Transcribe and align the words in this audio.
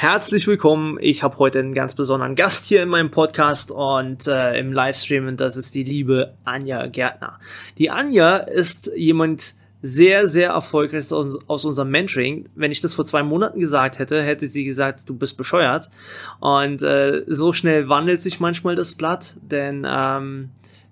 Herzlich 0.00 0.46
willkommen. 0.46 0.96
Ich 0.98 1.22
habe 1.22 1.36
heute 1.36 1.58
einen 1.58 1.74
ganz 1.74 1.94
besonderen 1.94 2.34
Gast 2.34 2.64
hier 2.64 2.82
in 2.82 2.88
meinem 2.88 3.10
Podcast 3.10 3.70
und 3.70 4.26
äh, 4.26 4.58
im 4.58 4.72
Livestream 4.72 5.26
und 5.26 5.42
das 5.42 5.58
ist 5.58 5.74
die 5.74 5.82
liebe 5.82 6.32
Anja 6.42 6.86
Gärtner. 6.86 7.38
Die 7.76 7.90
Anja 7.90 8.38
ist 8.38 8.90
jemand 8.96 9.56
sehr, 9.82 10.26
sehr 10.26 10.52
erfolgreich 10.52 11.12
aus, 11.12 11.38
aus 11.46 11.66
unserem 11.66 11.90
Mentoring. 11.90 12.48
Wenn 12.54 12.72
ich 12.72 12.80
das 12.80 12.94
vor 12.94 13.04
zwei 13.04 13.22
Monaten 13.22 13.60
gesagt 13.60 13.98
hätte, 13.98 14.22
hätte 14.22 14.46
sie 14.46 14.64
gesagt, 14.64 15.06
du 15.06 15.14
bist 15.14 15.36
bescheuert. 15.36 15.90
Und 16.38 16.82
äh, 16.82 17.24
so 17.26 17.52
schnell 17.52 17.90
wandelt 17.90 18.22
sich 18.22 18.40
manchmal 18.40 18.76
das 18.76 18.94
Blatt, 18.94 19.36
denn 19.42 19.86
ähm, 19.86 20.48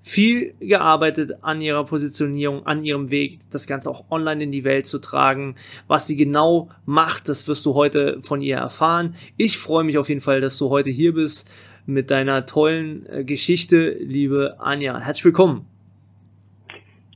viel 0.09 0.55
gearbeitet 0.59 1.45
an 1.45 1.61
ihrer 1.61 1.85
Positionierung, 1.85 2.65
an 2.65 2.83
ihrem 2.83 3.11
Weg, 3.11 3.41
das 3.51 3.67
Ganze 3.67 3.91
auch 3.91 4.11
online 4.11 4.45
in 4.45 4.53
die 4.53 4.65
Welt 4.65 4.87
zu 4.87 5.01
tragen. 5.01 5.57
Was 5.87 6.07
sie 6.07 6.17
genau 6.17 6.71
macht, 6.87 7.29
das 7.29 7.47
wirst 7.47 7.67
du 7.67 7.75
heute 7.75 8.23
von 8.23 8.41
ihr 8.41 8.57
erfahren. 8.57 9.15
Ich 9.37 9.59
freue 9.59 9.85
mich 9.85 9.99
auf 9.99 10.09
jeden 10.09 10.23
Fall, 10.23 10.41
dass 10.41 10.57
du 10.57 10.71
heute 10.71 10.89
hier 10.89 11.13
bist 11.13 11.51
mit 11.85 12.11
deiner 12.11 12.47
tollen 12.47 13.05
äh, 13.07 13.23
Geschichte, 13.23 13.91
liebe 14.01 14.57
Anja. 14.61 14.99
Herzlich 14.99 15.27
willkommen. 15.27 15.67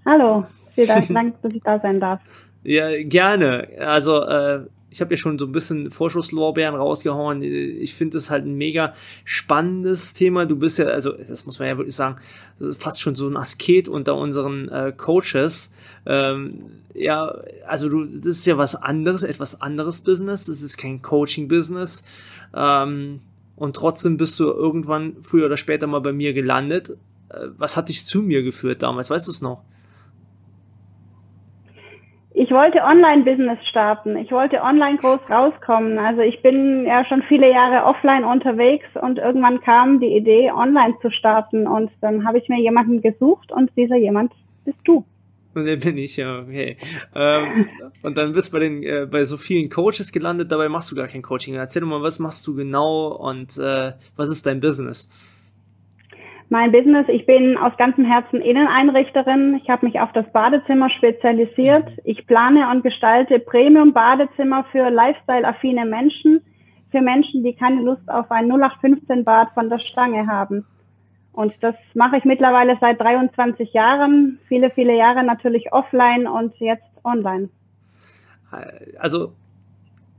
Hallo, 0.04 0.44
vielen 0.74 1.14
Dank, 1.14 1.34
dass 1.42 1.54
ich 1.54 1.62
da 1.62 1.80
sein 1.80 1.98
darf. 1.98 2.20
Ja, 2.62 2.90
gerne. 3.04 3.68
Also 3.80 4.22
äh, 4.22 4.66
ich 4.92 5.00
habe 5.00 5.14
ja 5.14 5.16
schon 5.16 5.38
so 5.38 5.46
ein 5.46 5.52
bisschen 5.52 5.90
Vorschusslorbeeren 5.90 6.74
rausgehauen. 6.74 7.42
Ich 7.42 7.94
finde 7.94 8.18
es 8.18 8.30
halt 8.30 8.44
ein 8.44 8.54
mega 8.54 8.92
spannendes 9.24 10.12
Thema. 10.12 10.44
Du 10.44 10.56
bist 10.56 10.78
ja, 10.78 10.84
also 10.84 11.12
das 11.12 11.46
muss 11.46 11.58
man 11.58 11.68
ja 11.68 11.78
wirklich 11.78 11.96
sagen, 11.96 12.16
fast 12.78 13.00
schon 13.00 13.14
so 13.14 13.26
ein 13.26 13.38
Asket 13.38 13.88
unter 13.88 14.16
unseren 14.16 14.68
äh, 14.68 14.92
Coaches. 14.94 15.72
Ähm, 16.04 16.58
ja, 16.92 17.34
also 17.66 17.88
du, 17.88 18.04
das 18.04 18.36
ist 18.36 18.46
ja 18.46 18.58
was 18.58 18.74
anderes, 18.76 19.22
etwas 19.22 19.62
anderes 19.62 20.02
Business. 20.02 20.44
Das 20.44 20.60
ist 20.60 20.76
kein 20.76 21.00
Coaching-Business. 21.00 22.04
Ähm, 22.54 23.20
und 23.56 23.76
trotzdem 23.76 24.18
bist 24.18 24.38
du 24.40 24.44
irgendwann 24.44 25.16
früher 25.22 25.46
oder 25.46 25.56
später 25.56 25.86
mal 25.86 26.00
bei 26.00 26.12
mir 26.12 26.34
gelandet. 26.34 26.90
Äh, 27.30 27.48
was 27.56 27.78
hat 27.78 27.88
dich 27.88 28.04
zu 28.04 28.20
mir 28.20 28.42
geführt 28.42 28.82
damals? 28.82 29.08
Weißt 29.08 29.26
du 29.26 29.30
es 29.30 29.40
noch? 29.40 29.64
Ich 32.42 32.50
wollte 32.50 32.82
Online-Business 32.82 33.58
starten. 33.68 34.16
Ich 34.16 34.32
wollte 34.32 34.62
online 34.62 34.98
groß 34.98 35.20
rauskommen. 35.30 35.96
Also 35.98 36.22
ich 36.22 36.42
bin 36.42 36.84
ja 36.86 37.04
schon 37.04 37.22
viele 37.28 37.48
Jahre 37.48 37.84
offline 37.86 38.24
unterwegs 38.24 38.86
und 39.00 39.18
irgendwann 39.18 39.60
kam 39.60 40.00
die 40.00 40.16
Idee, 40.16 40.50
online 40.50 40.94
zu 41.00 41.12
starten. 41.12 41.68
Und 41.68 41.92
dann 42.00 42.26
habe 42.26 42.38
ich 42.38 42.48
mir 42.48 42.60
jemanden 42.60 43.00
gesucht 43.00 43.52
und 43.52 43.70
dieser 43.76 43.96
jemand 43.96 44.32
bist 44.64 44.78
du. 44.84 45.04
Und 45.54 45.66
der 45.66 45.76
bin 45.76 45.96
ich, 45.96 46.16
ja, 46.16 46.40
okay. 46.40 46.78
Ähm, 47.14 47.68
und 48.02 48.18
dann 48.18 48.32
bist 48.32 48.48
du 48.48 48.52
bei 48.54 48.58
den, 48.58 48.82
äh, 48.82 49.06
bei 49.08 49.24
so 49.24 49.36
vielen 49.36 49.70
Coaches 49.70 50.10
gelandet, 50.10 50.50
dabei 50.50 50.68
machst 50.68 50.90
du 50.90 50.96
gar 50.96 51.06
kein 51.06 51.22
Coaching. 51.22 51.54
Erzähl 51.54 51.82
doch 51.82 51.88
mal, 51.88 52.02
was 52.02 52.18
machst 52.18 52.44
du 52.48 52.56
genau 52.56 53.08
und 53.08 53.56
äh, 53.56 53.92
was 54.16 54.28
ist 54.28 54.46
dein 54.46 54.58
Business? 54.58 55.08
Mein 56.52 56.70
Business. 56.70 57.06
Ich 57.08 57.24
bin 57.24 57.56
aus 57.56 57.74
ganzem 57.78 58.04
Herzen 58.04 58.42
Inneneinrichterin. 58.42 59.58
Ich 59.62 59.70
habe 59.70 59.86
mich 59.86 59.98
auf 59.98 60.12
das 60.12 60.30
Badezimmer 60.32 60.90
spezialisiert. 60.90 61.88
Ich 62.04 62.26
plane 62.26 62.70
und 62.70 62.82
gestalte 62.82 63.38
Premium-Badezimmer 63.38 64.64
für 64.70 64.90
Lifestyle-affine 64.90 65.86
Menschen, 65.86 66.42
für 66.90 67.00
Menschen, 67.00 67.42
die 67.42 67.54
keine 67.54 67.80
Lust 67.80 68.06
auf 68.06 68.30
ein 68.30 68.52
0815-Bad 68.52 69.52
von 69.54 69.70
der 69.70 69.78
Stange 69.78 70.26
haben. 70.26 70.66
Und 71.32 71.54
das 71.62 71.74
mache 71.94 72.18
ich 72.18 72.24
mittlerweile 72.24 72.76
seit 72.82 73.00
23 73.00 73.72
Jahren, 73.72 74.38
viele, 74.46 74.68
viele 74.68 74.94
Jahre 74.94 75.24
natürlich 75.24 75.72
offline 75.72 76.26
und 76.26 76.54
jetzt 76.58 76.84
online. 77.02 77.48
Also 78.98 79.32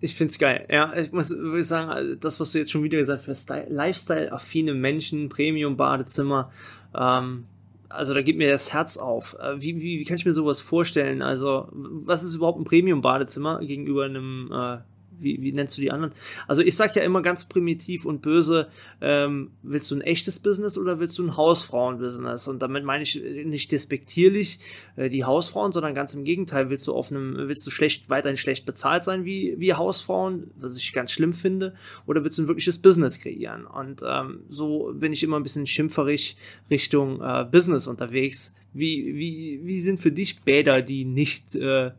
ich 0.03 0.15
find's 0.15 0.37
geil. 0.37 0.65
Ja, 0.69 0.93
ich 0.97 1.13
muss 1.13 1.29
wirklich 1.29 1.65
sagen, 1.65 2.17
das, 2.19 2.37
was 2.39 2.51
du 2.51 2.57
jetzt 2.57 2.71
schon 2.71 2.83
wieder 2.83 2.97
gesagt 2.97 3.25
hast, 3.29 3.49
Lifestyle-affine 3.49 4.73
Menschen, 4.73 5.29
Premium-Badezimmer, 5.29 6.51
ähm, 6.93 7.45
also 7.87 8.13
da 8.13 8.21
geht 8.21 8.37
mir 8.37 8.49
das 8.49 8.73
Herz 8.73 8.97
auf. 8.97 9.37
Äh, 9.39 9.61
wie, 9.61 9.79
wie, 9.81 9.99
wie 9.99 10.03
kann 10.03 10.17
ich 10.17 10.25
mir 10.25 10.33
sowas 10.33 10.59
vorstellen? 10.59 11.21
Also, 11.21 11.69
was 11.71 12.21
ist 12.21 12.35
überhaupt 12.35 12.59
ein 12.59 12.65
Premium-Badezimmer 12.65 13.59
gegenüber 13.59 14.03
einem 14.03 14.51
äh, 14.51 14.77
wie, 15.19 15.41
wie 15.41 15.51
nennst 15.51 15.77
du 15.77 15.81
die 15.81 15.91
anderen? 15.91 16.13
Also 16.47 16.61
ich 16.61 16.75
sag 16.75 16.95
ja 16.95 17.03
immer 17.03 17.21
ganz 17.21 17.45
primitiv 17.45 18.05
und 18.05 18.21
böse, 18.21 18.67
ähm, 19.01 19.51
willst 19.61 19.89
du 19.91 19.95
ein 19.95 20.01
echtes 20.01 20.39
Business 20.39 20.77
oder 20.77 20.99
willst 20.99 21.17
du 21.17 21.23
ein 21.23 21.37
Hausfrauen-Business? 21.37 22.47
Und 22.47 22.61
damit 22.61 22.83
meine 22.83 23.03
ich 23.03 23.21
nicht 23.45 23.71
despektierlich 23.71 24.59
äh, 24.95 25.09
die 25.09 25.23
Hausfrauen, 25.23 25.71
sondern 25.71 25.95
ganz 25.95 26.13
im 26.13 26.23
Gegenteil, 26.23 26.69
willst 26.69 26.87
du 26.87 26.93
auf 26.93 27.11
einem, 27.11 27.35
willst 27.47 27.65
du 27.65 27.71
schlecht, 27.71 28.09
weiterhin 28.09 28.37
schlecht 28.37 28.65
bezahlt 28.65 29.03
sein 29.03 29.25
wie, 29.25 29.55
wie 29.57 29.73
Hausfrauen, 29.73 30.51
was 30.55 30.77
ich 30.77 30.93
ganz 30.93 31.11
schlimm 31.11 31.33
finde, 31.33 31.75
oder 32.05 32.23
willst 32.23 32.37
du 32.37 32.43
ein 32.43 32.47
wirkliches 32.47 32.79
Business 32.79 33.19
kreieren? 33.19 33.65
Und 33.65 34.01
ähm, 34.05 34.41
so 34.49 34.93
bin 34.93 35.13
ich 35.13 35.23
immer 35.23 35.37
ein 35.37 35.43
bisschen 35.43 35.67
schimpferig 35.67 36.37
Richtung 36.69 37.21
äh, 37.21 37.45
Business 37.45 37.87
unterwegs. 37.87 38.55
Wie, 38.73 39.15
wie, 39.15 39.61
wie 39.63 39.79
sind 39.79 39.99
für 39.99 40.11
dich 40.11 40.41
Bäder, 40.41 40.81
die 40.81 41.05
nicht 41.05 41.55
äh, 41.55 41.91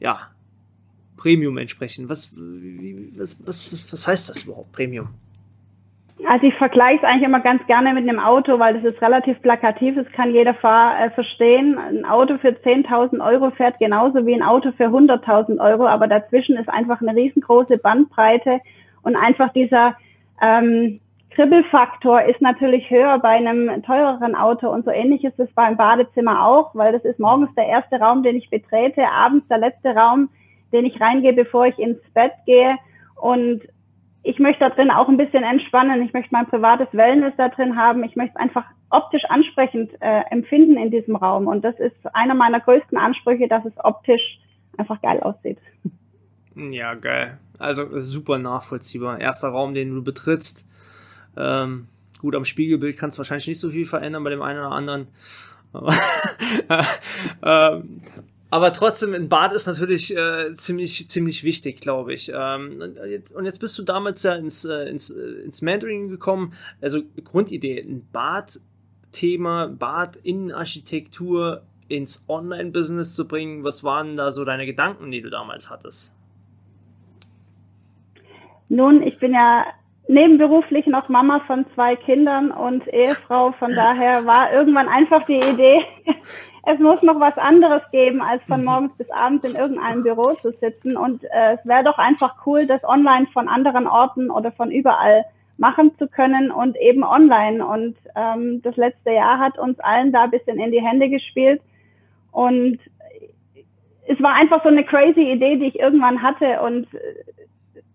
ja, 0.00 0.33
Premium 1.16 1.58
entsprechen. 1.58 2.08
Was, 2.08 2.32
was, 2.36 3.46
was, 3.46 3.92
was, 3.92 4.06
heißt 4.06 4.28
das 4.28 4.44
überhaupt, 4.44 4.72
Premium? 4.72 5.08
Also 6.26 6.46
ich 6.46 6.54
vergleiche 6.54 6.98
es 6.98 7.04
eigentlich 7.04 7.24
immer 7.24 7.40
ganz 7.40 7.66
gerne 7.66 7.92
mit 7.92 8.08
einem 8.08 8.18
Auto, 8.18 8.58
weil 8.58 8.80
das 8.80 8.94
ist 8.94 9.02
relativ 9.02 9.40
plakativ, 9.42 9.94
das 9.96 10.10
kann 10.12 10.32
jeder 10.32 10.54
fahr, 10.54 10.98
äh, 10.98 11.10
verstehen. 11.10 11.76
Ein 11.76 12.04
Auto 12.04 12.38
für 12.38 12.48
10.000 12.48 13.24
Euro 13.24 13.50
fährt 13.50 13.78
genauso 13.78 14.24
wie 14.26 14.34
ein 14.34 14.42
Auto 14.42 14.72
für 14.72 14.86
100.000 14.86 15.60
Euro, 15.60 15.86
aber 15.86 16.06
dazwischen 16.06 16.56
ist 16.56 16.68
einfach 16.68 17.00
eine 17.02 17.14
riesengroße 17.14 17.76
Bandbreite 17.78 18.60
und 19.02 19.16
einfach 19.16 19.52
dieser 19.52 19.96
ähm, 20.40 21.00
Kribbelfaktor 21.34 22.22
ist 22.22 22.40
natürlich 22.40 22.88
höher 22.90 23.18
bei 23.18 23.30
einem 23.30 23.82
teureren 23.82 24.36
Auto 24.36 24.70
und 24.70 24.84
so 24.84 24.92
ähnlich 24.92 25.24
ist 25.24 25.38
es 25.38 25.52
beim 25.52 25.76
Badezimmer 25.76 26.46
auch, 26.46 26.74
weil 26.74 26.92
das 26.92 27.04
ist 27.04 27.18
morgens 27.18 27.52
der 27.56 27.66
erste 27.66 27.96
Raum, 27.96 28.22
den 28.22 28.36
ich 28.36 28.50
betrete, 28.50 29.02
abends 29.08 29.46
der 29.48 29.58
letzte 29.58 29.90
Raum, 29.90 30.30
den 30.74 30.84
ich 30.84 31.00
reingehe, 31.00 31.32
bevor 31.32 31.66
ich 31.66 31.78
ins 31.78 32.00
Bett 32.12 32.32
gehe. 32.44 32.76
Und 33.14 33.62
ich 34.22 34.38
möchte 34.38 34.60
da 34.60 34.70
drin 34.70 34.90
auch 34.90 35.08
ein 35.08 35.16
bisschen 35.16 35.44
entspannen. 35.44 36.02
Ich 36.02 36.12
möchte 36.12 36.30
mein 36.32 36.46
privates 36.46 36.88
Wellness 36.92 37.34
da 37.36 37.48
drin 37.48 37.76
haben. 37.76 38.04
Ich 38.04 38.16
möchte 38.16 38.34
es 38.34 38.40
einfach 38.40 38.64
optisch 38.90 39.24
ansprechend 39.28 39.90
äh, 40.00 40.22
empfinden 40.30 40.76
in 40.76 40.90
diesem 40.90 41.16
Raum. 41.16 41.46
Und 41.46 41.64
das 41.64 41.78
ist 41.78 41.96
einer 42.14 42.34
meiner 42.34 42.60
größten 42.60 42.98
Ansprüche, 42.98 43.48
dass 43.48 43.64
es 43.64 43.72
optisch 43.82 44.38
einfach 44.76 45.00
geil 45.02 45.20
aussieht. 45.20 45.58
Ja, 46.54 46.94
geil. 46.94 47.38
Also 47.58 48.00
super 48.00 48.38
nachvollziehbar. 48.38 49.20
Erster 49.20 49.48
Raum, 49.48 49.74
den 49.74 49.94
du 49.94 50.02
betrittst. 50.02 50.68
Ähm, 51.36 51.88
gut, 52.20 52.34
am 52.34 52.44
Spiegelbild 52.44 52.96
kannst 52.96 53.18
du 53.18 53.20
wahrscheinlich 53.20 53.48
nicht 53.48 53.60
so 53.60 53.70
viel 53.70 53.86
verändern 53.86 54.24
bei 54.24 54.30
dem 54.30 54.42
einen 54.42 54.60
oder 54.60 54.72
anderen. 54.72 55.08
ähm, 57.42 58.00
aber 58.54 58.72
trotzdem, 58.72 59.14
ein 59.14 59.28
Bad 59.28 59.52
ist 59.52 59.66
natürlich 59.66 60.16
äh, 60.16 60.52
ziemlich, 60.52 61.08
ziemlich 61.08 61.42
wichtig, 61.42 61.80
glaube 61.80 62.14
ich. 62.14 62.30
Ähm, 62.32 62.80
und, 62.80 62.96
jetzt, 63.10 63.34
und, 63.34 63.46
jetzt, 63.46 63.58
bist 63.58 63.76
du 63.76 63.82
damals 63.82 64.22
ja 64.22 64.36
ins, 64.36 64.64
äh, 64.64 64.88
ins, 64.88 65.10
äh, 65.10 65.42
ins 65.44 65.60
Mentoring 65.60 66.08
gekommen. 66.08 66.52
Also 66.80 67.02
Grundidee, 67.24 67.80
ein 67.80 68.06
Bad-Thema, 68.12 69.66
Bad-Innenarchitektur 69.66 71.64
ins 71.88 72.26
Online-Business 72.28 73.16
zu 73.16 73.26
bringen. 73.26 73.64
Was 73.64 73.82
waren 73.82 74.16
da 74.16 74.30
so 74.30 74.44
deine 74.44 74.66
Gedanken, 74.66 75.10
die 75.10 75.20
du 75.20 75.30
damals 75.30 75.68
hattest? 75.68 76.14
Nun, 78.68 79.02
ich 79.02 79.18
bin 79.18 79.32
ja 79.32 79.64
nebenberuflich 80.06 80.86
noch 80.86 81.08
Mama 81.08 81.40
von 81.46 81.64
zwei 81.74 81.96
Kindern 81.96 82.50
und 82.50 82.86
Ehefrau. 82.92 83.52
Von 83.52 83.74
daher 83.74 84.26
war 84.26 84.52
irgendwann 84.52 84.88
einfach 84.88 85.24
die 85.24 85.38
Idee, 85.38 85.84
es 86.66 86.78
muss 86.78 87.02
noch 87.02 87.20
was 87.20 87.38
anderes 87.38 87.82
geben, 87.90 88.20
als 88.22 88.42
von 88.44 88.60
mhm. 88.60 88.66
morgens 88.66 88.92
bis 88.94 89.10
abends 89.10 89.44
in 89.44 89.54
irgendeinem 89.54 90.02
Büro 90.02 90.32
zu 90.32 90.52
sitzen. 90.52 90.96
Und 90.96 91.24
äh, 91.24 91.54
es 91.54 91.66
wäre 91.66 91.84
doch 91.84 91.98
einfach 91.98 92.46
cool, 92.46 92.66
das 92.66 92.84
online 92.84 93.26
von 93.32 93.48
anderen 93.48 93.86
Orten 93.86 94.30
oder 94.30 94.52
von 94.52 94.70
überall 94.70 95.24
machen 95.56 95.96
zu 95.98 96.08
können 96.08 96.50
und 96.50 96.76
eben 96.76 97.04
online. 97.04 97.64
Und 97.64 97.96
ähm, 98.16 98.60
das 98.62 98.76
letzte 98.76 99.12
Jahr 99.12 99.38
hat 99.38 99.58
uns 99.58 99.78
allen 99.80 100.12
da 100.12 100.24
ein 100.24 100.30
bisschen 100.30 100.58
in 100.58 100.72
die 100.72 100.82
Hände 100.82 101.08
gespielt. 101.08 101.60
Und 102.32 102.78
es 104.06 104.20
war 104.20 104.34
einfach 104.34 104.62
so 104.62 104.68
eine 104.68 104.84
crazy 104.84 105.32
Idee, 105.32 105.56
die 105.56 105.66
ich 105.66 105.78
irgendwann 105.78 106.22
hatte. 106.22 106.60
Und 106.62 106.88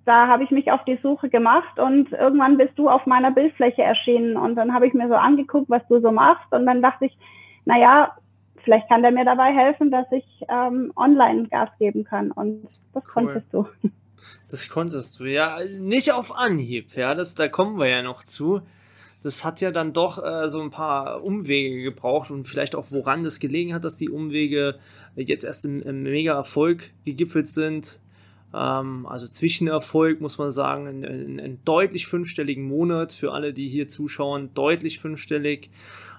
da 0.10 0.28
habe 0.28 0.44
ich 0.44 0.50
mich 0.50 0.72
auf 0.72 0.84
die 0.86 0.98
Suche 1.04 1.30
gemacht 1.30 1.78
und 1.78 2.12
irgendwann 2.12 2.58
bist 2.58 2.74
du 2.78 2.90
auf 2.90 3.06
meiner 3.06 3.30
Bildfläche 3.30 3.84
erschienen 3.84 4.38
und 4.38 4.56
dann 4.56 4.74
habe 4.74 4.88
ich 4.88 4.94
mir 4.96 5.08
so 5.08 5.14
angeguckt, 5.14 5.70
was 5.70 5.88
du 5.88 6.02
so 6.02 6.12
machst 6.12 6.52
und 6.52 6.66
dann 6.66 6.82
dachte 6.82 7.06
ich, 7.06 7.16
naja, 7.66 8.18
vielleicht 8.64 8.90
kann 8.90 9.04
der 9.04 9.12
mir 9.12 9.24
dabei 9.24 9.54
helfen, 9.54 9.92
dass 9.92 10.08
ich 10.12 10.26
ähm, 10.50 10.92
online 10.96 11.48
Gas 11.48 11.70
geben 11.78 12.06
kann 12.06 12.32
und 12.32 12.68
das 12.94 13.04
cool. 13.06 13.12
konntest 13.14 13.54
du. 13.54 13.68
Das 14.52 14.68
konntest 14.68 15.22
du, 15.22 15.26
ja, 15.26 15.60
nicht 15.80 16.12
auf 16.12 16.36
Anhieb, 16.36 16.94
ja, 16.96 17.16
das, 17.16 17.36
da 17.36 17.48
kommen 17.48 17.80
wir 17.80 17.88
ja 17.88 18.02
noch 18.02 18.22
zu. 18.22 18.62
Das 19.24 19.46
hat 19.46 19.62
ja 19.62 19.72
dann 19.72 19.94
doch 19.94 20.22
äh, 20.22 20.50
so 20.50 20.60
ein 20.60 20.72
paar 20.72 21.24
Umwege 21.24 21.84
gebraucht 21.84 22.30
und 22.30 22.46
vielleicht 22.46 22.76
auch 22.76 22.88
woran 22.90 23.24
das 23.24 23.40
gelegen 23.40 23.74
hat, 23.74 23.86
dass 23.86 23.96
die 23.96 24.10
Umwege 24.10 24.78
jetzt 25.16 25.46
erst 25.46 25.64
im, 25.64 25.82
im 25.82 26.04
Mega-Erfolg 26.04 26.92
gegipfelt 27.06 27.48
sind. 27.48 28.02
Ähm, 28.54 29.06
also 29.06 29.28
Zwischenerfolg, 29.28 30.22
muss 30.22 30.38
man 30.38 30.52
sagen, 30.52 30.88
einen 30.88 31.60
deutlich 31.66 32.08
fünfstelligen 32.08 32.64
Monat 32.64 33.14
für 33.14 33.32
alle, 33.32 33.54
die 33.54 33.68
hier 33.68 33.88
zuschauen, 33.88 34.50
deutlich 34.54 35.00
fünfstellig. 35.00 35.70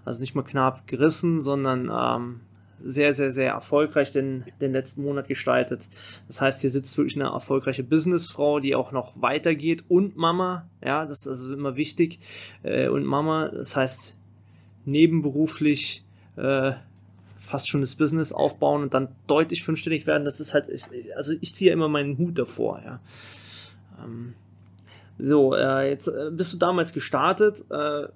Also 0.04 0.20
nicht 0.20 0.34
mal 0.34 0.42
knapp 0.42 0.86
gerissen, 0.86 1.40
sondern 1.40 1.90
ähm, 1.92 2.40
sehr, 2.82 3.12
sehr, 3.12 3.30
sehr 3.30 3.52
erfolgreich 3.52 4.12
den, 4.12 4.44
den 4.60 4.72
letzten 4.72 5.02
Monat 5.02 5.28
gestaltet. 5.28 5.88
Das 6.26 6.40
heißt, 6.40 6.60
hier 6.60 6.70
sitzt 6.70 6.96
wirklich 6.96 7.16
eine 7.16 7.30
erfolgreiche 7.30 7.84
Businessfrau, 7.84 8.60
die 8.60 8.74
auch 8.74 8.92
noch 8.92 9.12
weitergeht 9.20 9.84
und 9.88 10.16
Mama, 10.16 10.66
ja, 10.82 11.04
das 11.06 11.20
ist 11.20 11.28
also 11.28 11.54
immer 11.54 11.76
wichtig. 11.76 12.18
Äh, 12.62 12.88
und 12.88 13.04
Mama, 13.04 13.48
das 13.48 13.76
heißt, 13.76 14.18
nebenberuflich 14.84 16.04
äh, 16.36 16.72
fast 17.50 17.68
schon 17.68 17.80
das 17.80 17.96
Business 17.96 18.32
aufbauen 18.32 18.82
und 18.82 18.94
dann 18.94 19.08
deutlich 19.26 19.64
fünfstellig 19.64 20.06
werden, 20.06 20.24
das 20.24 20.38
ist 20.38 20.54
halt, 20.54 20.68
also 21.16 21.32
ich 21.40 21.54
ziehe 21.54 21.70
ja 21.70 21.74
immer 21.74 21.88
meinen 21.88 22.16
Hut 22.16 22.38
davor, 22.38 22.80
ja. 22.84 23.00
Ähm, 24.02 24.34
so, 25.18 25.54
äh, 25.54 25.90
jetzt 25.90 26.06
äh, 26.06 26.30
bist 26.30 26.52
du 26.52 26.56
damals 26.56 26.92
gestartet. 26.92 27.64
Äh, 27.70 28.06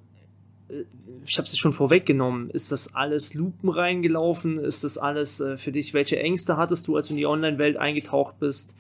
ich 1.27 1.37
habe 1.37 1.47
es 1.47 1.59
schon 1.59 1.73
vorweggenommen. 1.73 2.49
Ist 2.51 2.73
das 2.73 2.95
alles 2.95 3.35
Lupen 3.35 3.69
reingelaufen? 3.69 4.59
Ist 4.59 4.85
das 4.85 4.97
alles 4.97 5.41
äh, 5.41 5.57
für 5.57 5.73
dich? 5.73 5.93
Welche 5.93 6.19
Ängste 6.19 6.57
hattest 6.57 6.87
du, 6.89 6.97
als 6.97 7.09
du 7.09 7.13
in 7.13 7.19
die 7.19 7.27
Online-Welt 7.27 7.77
eingetaucht 7.77 8.39
bist? 8.39 8.75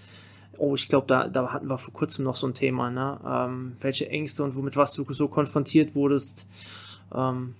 Oh, 0.56 0.74
ich 0.74 0.88
glaube, 0.88 1.06
da, 1.08 1.28
da 1.28 1.52
hatten 1.52 1.68
wir 1.68 1.78
vor 1.78 1.92
kurzem 1.92 2.24
noch 2.24 2.36
so 2.36 2.46
ein 2.46 2.54
Thema. 2.54 2.90
Ne? 2.90 3.20
Ähm, 3.26 3.76
welche 3.80 4.08
Ängste 4.08 4.44
und 4.44 4.56
womit 4.56 4.76
was 4.76 4.94
du 4.94 5.04
so 5.12 5.28
konfrontiert 5.28 5.94
wurdest? 5.94 6.48
Ähm, 7.14 7.54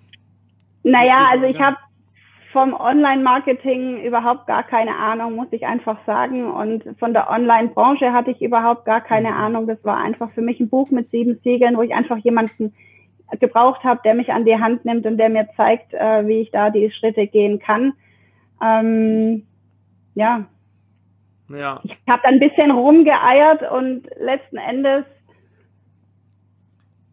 naja, 0.84 1.28
also 1.30 1.44
ich 1.44 1.58
habe 1.58 1.76
vom 2.54 2.72
Online-Marketing 2.72 4.00
überhaupt 4.04 4.46
gar 4.46 4.62
keine 4.62 4.94
Ahnung, 4.96 5.34
muss 5.34 5.48
ich 5.50 5.66
einfach 5.66 5.98
sagen. 6.06 6.50
Und 6.50 6.84
von 7.00 7.12
der 7.12 7.28
Online-Branche 7.28 8.12
hatte 8.12 8.30
ich 8.30 8.40
überhaupt 8.40 8.84
gar 8.84 9.00
keine 9.00 9.32
mhm. 9.32 9.36
Ahnung. 9.36 9.66
Das 9.66 9.84
war 9.84 9.98
einfach 9.98 10.30
für 10.30 10.40
mich 10.40 10.60
ein 10.60 10.70
Buch 10.70 10.90
mit 10.90 11.10
sieben 11.10 11.40
Siegeln, 11.42 11.76
wo 11.76 11.82
ich 11.82 11.92
einfach 11.92 12.18
jemanden 12.18 12.72
gebraucht 13.40 13.82
habe, 13.82 14.00
der 14.04 14.14
mich 14.14 14.32
an 14.32 14.44
die 14.44 14.56
Hand 14.56 14.84
nimmt 14.84 15.04
und 15.04 15.18
der 15.18 15.30
mir 15.30 15.48
zeigt, 15.56 15.92
äh, 15.94 16.26
wie 16.28 16.42
ich 16.42 16.52
da 16.52 16.70
die 16.70 16.92
Schritte 16.92 17.26
gehen 17.26 17.58
kann. 17.58 17.92
Ähm, 18.62 19.44
ja. 20.14 20.44
ja. 21.48 21.80
Ich 21.82 21.96
habe 22.08 22.24
ein 22.24 22.38
bisschen 22.38 22.70
rumgeeiert 22.70 23.68
und 23.68 24.08
letzten 24.20 24.58
Endes 24.58 25.04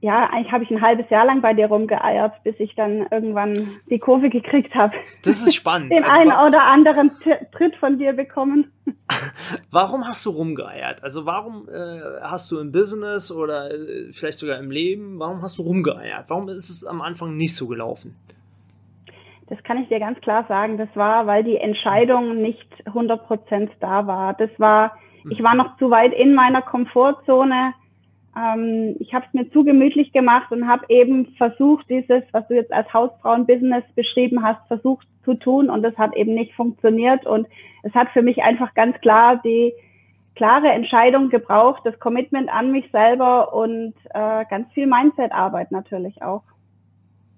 ja, 0.01 0.27
eigentlich 0.31 0.51
habe 0.51 0.63
ich 0.63 0.71
ein 0.71 0.81
halbes 0.81 1.07
Jahr 1.11 1.25
lang 1.25 1.41
bei 1.41 1.53
dir 1.53 1.67
rumgeeiert, 1.67 2.33
bis 2.43 2.55
ich 2.59 2.73
dann 2.73 3.05
irgendwann 3.11 3.69
die 3.87 3.99
Kurve 3.99 4.29
gekriegt 4.29 4.73
habe. 4.73 4.95
Das 5.23 5.43
ist 5.43 5.53
spannend. 5.53 5.91
Den 5.91 6.03
also 6.03 6.19
einen 6.19 6.31
oder 6.31 6.65
anderen 6.65 7.11
Tritt 7.51 7.75
von 7.75 7.99
dir 7.99 8.13
bekommen. 8.13 8.71
warum 9.71 10.07
hast 10.07 10.25
du 10.25 10.31
rumgeeiert? 10.31 11.03
Also 11.03 11.27
warum 11.27 11.69
äh, 11.69 12.01
hast 12.23 12.49
du 12.49 12.59
im 12.59 12.71
Business 12.71 13.31
oder 13.31 13.71
äh, 13.71 14.11
vielleicht 14.11 14.39
sogar 14.39 14.57
im 14.57 14.71
Leben, 14.71 15.19
warum 15.19 15.43
hast 15.43 15.59
du 15.59 15.61
rumgeeiert? 15.61 16.25
Warum 16.29 16.49
ist 16.49 16.71
es 16.71 16.83
am 16.83 17.01
Anfang 17.01 17.37
nicht 17.37 17.55
so 17.55 17.67
gelaufen? 17.67 18.13
Das 19.49 19.61
kann 19.63 19.77
ich 19.77 19.89
dir 19.89 19.99
ganz 19.99 20.19
klar 20.21 20.45
sagen. 20.47 20.79
Das 20.79 20.89
war, 20.95 21.27
weil 21.27 21.43
die 21.43 21.57
Entscheidung 21.57 22.41
nicht 22.41 22.67
100% 22.85 23.69
da 23.79 24.07
war. 24.07 24.33
Das 24.33 24.49
war, 24.57 24.97
ich 25.29 25.43
war 25.43 25.53
noch 25.53 25.77
zu 25.77 25.91
weit 25.91 26.13
in 26.13 26.33
meiner 26.33 26.63
Komfortzone 26.63 27.73
ähm, 28.37 28.95
ich 28.99 29.13
habe 29.13 29.25
es 29.27 29.33
mir 29.33 29.51
zu 29.51 29.63
gemütlich 29.63 30.13
gemacht 30.13 30.51
und 30.51 30.67
habe 30.67 30.85
eben 30.89 31.27
versucht, 31.37 31.89
dieses, 31.89 32.23
was 32.31 32.47
du 32.47 32.55
jetzt 32.55 32.71
als 32.71 32.91
Hausfrauen-Business 32.93 33.83
beschrieben 33.95 34.43
hast, 34.43 34.65
versucht 34.67 35.07
zu 35.25 35.33
tun 35.35 35.69
und 35.69 35.83
das 35.83 35.97
hat 35.97 36.15
eben 36.15 36.33
nicht 36.33 36.53
funktioniert 36.53 37.25
und 37.25 37.47
es 37.83 37.93
hat 37.93 38.09
für 38.09 38.21
mich 38.21 38.41
einfach 38.41 38.73
ganz 38.73 38.99
klar 39.01 39.41
die 39.43 39.73
klare 40.35 40.69
Entscheidung 40.69 41.29
gebraucht, 41.29 41.81
das 41.83 41.99
Commitment 41.99 42.49
an 42.49 42.71
mich 42.71 42.89
selber 42.91 43.53
und 43.53 43.93
äh, 44.13 44.45
ganz 44.49 44.71
viel 44.73 44.87
Mindset-Arbeit 44.87 45.71
natürlich 45.71 46.21
auch. 46.21 46.43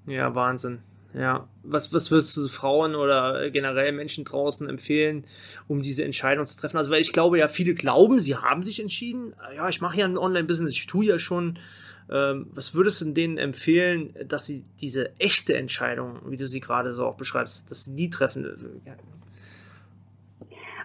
Ja, 0.06 0.34
Wahnsinn. 0.36 0.80
Ja, 1.16 1.48
was, 1.62 1.94
was 1.94 2.10
würdest 2.10 2.36
du 2.38 2.48
Frauen 2.48 2.96
oder 2.96 3.50
generell 3.52 3.92
Menschen 3.92 4.26
draußen 4.26 4.68
empfehlen, 4.68 5.26
um 5.68 5.82
diese 5.82 6.04
Entscheidung 6.04 6.46
zu 6.46 6.60
treffen? 6.60 6.78
Also, 6.78 6.90
weil 6.90 7.02
ich 7.02 7.14
glaube 7.14 7.38
ja, 7.38 7.48
viele 7.48 7.76
glauben, 7.76 8.20
sie 8.20 8.36
haben 8.36 8.64
sich 8.64 8.82
entschieden. 8.82 9.36
Ja, 9.56 9.70
ich 9.70 9.80
mache 9.80 9.98
ja 9.98 10.06
ein 10.06 10.18
Online-Business, 10.18 10.72
ich 10.72 10.88
tue 10.88 11.06
ja 11.06 11.20
schon. 11.20 11.60
Ähm, 12.12 12.48
was 12.54 12.76
würdest 12.76 13.02
du 13.02 13.12
denen 13.12 13.38
empfehlen, 13.38 14.14
dass 14.28 14.46
sie 14.46 14.64
diese 14.82 15.18
echte 15.20 15.56
Entscheidung, 15.56 16.20
wie 16.26 16.38
du 16.38 16.48
sie 16.48 16.60
gerade 16.60 16.94
so 16.94 17.06
auch 17.06 17.16
beschreibst, 17.16 17.70
dass 17.72 17.86
sie 17.86 17.96
die 17.96 18.10
treffen? 18.10 18.82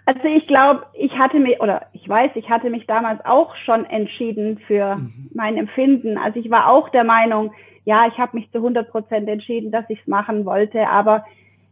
Also 0.05 0.25
ich 0.25 0.47
glaube, 0.47 0.87
ich 0.95 1.13
hatte 1.19 1.39
mich, 1.39 1.61
oder 1.61 1.87
ich 1.93 2.09
weiß, 2.09 2.31
ich 2.35 2.49
hatte 2.49 2.71
mich 2.71 2.87
damals 2.87 3.25
auch 3.25 3.55
schon 3.65 3.85
entschieden 3.85 4.59
für 4.67 4.97
mhm. 4.97 5.31
mein 5.35 5.57
Empfinden. 5.57 6.19
Also 6.19 6.39
ich 6.39 6.51
war 6.51 6.69
auch 6.71 6.89
der 6.91 7.05
Meinung, 7.05 7.53
ja, 7.89 8.07
ich 8.07 8.19
habe 8.19 8.37
mich 8.37 8.51
zu 8.53 8.59
100 8.59 8.91
Prozent 8.91 9.27
entschieden, 9.31 9.71
dass 9.71 9.89
ich 9.89 9.99
es 10.01 10.07
machen 10.07 10.45
wollte. 10.45 10.87
Aber 10.89 11.25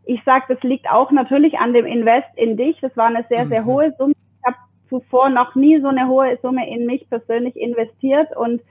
ich 0.06 0.24
sage, 0.24 0.46
das 0.48 0.62
liegt 0.62 0.90
auch 0.90 1.10
natürlich 1.10 1.58
an 1.58 1.74
dem 1.74 1.84
Invest 1.84 2.28
in 2.36 2.56
dich. 2.56 2.78
Das 2.80 2.96
war 2.96 3.08
eine 3.08 3.26
sehr, 3.28 3.46
sehr 3.48 3.60
mhm. 3.60 3.66
hohe 3.66 3.94
Summe. 3.98 4.14
Ich 4.14 4.46
habe 4.46 4.56
zuvor 4.88 5.28
noch 5.28 5.54
nie 5.56 5.78
so 5.78 5.88
eine 5.88 6.08
hohe 6.08 6.38
Summe 6.40 6.66
in 6.70 6.86
mich 6.86 7.06
persönlich 7.10 7.54
investiert. 7.54 8.34
Und 8.34 8.62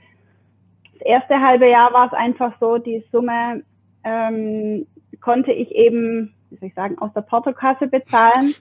das 0.93 1.01
erste 1.03 1.39
halbe 1.39 1.69
Jahr 1.69 1.93
war 1.93 2.07
es 2.07 2.13
einfach 2.13 2.53
so, 2.59 2.79
die 2.79 3.03
Summe 3.11 3.61
ähm, 4.03 4.87
konnte 5.21 5.51
ich 5.51 5.69
eben, 5.69 6.33
wie 6.49 6.57
soll 6.57 6.69
ich 6.69 6.73
sagen, 6.73 6.97
aus 6.97 7.13
der 7.13 7.21
Portokasse 7.21 7.85
bezahlen. 7.85 8.55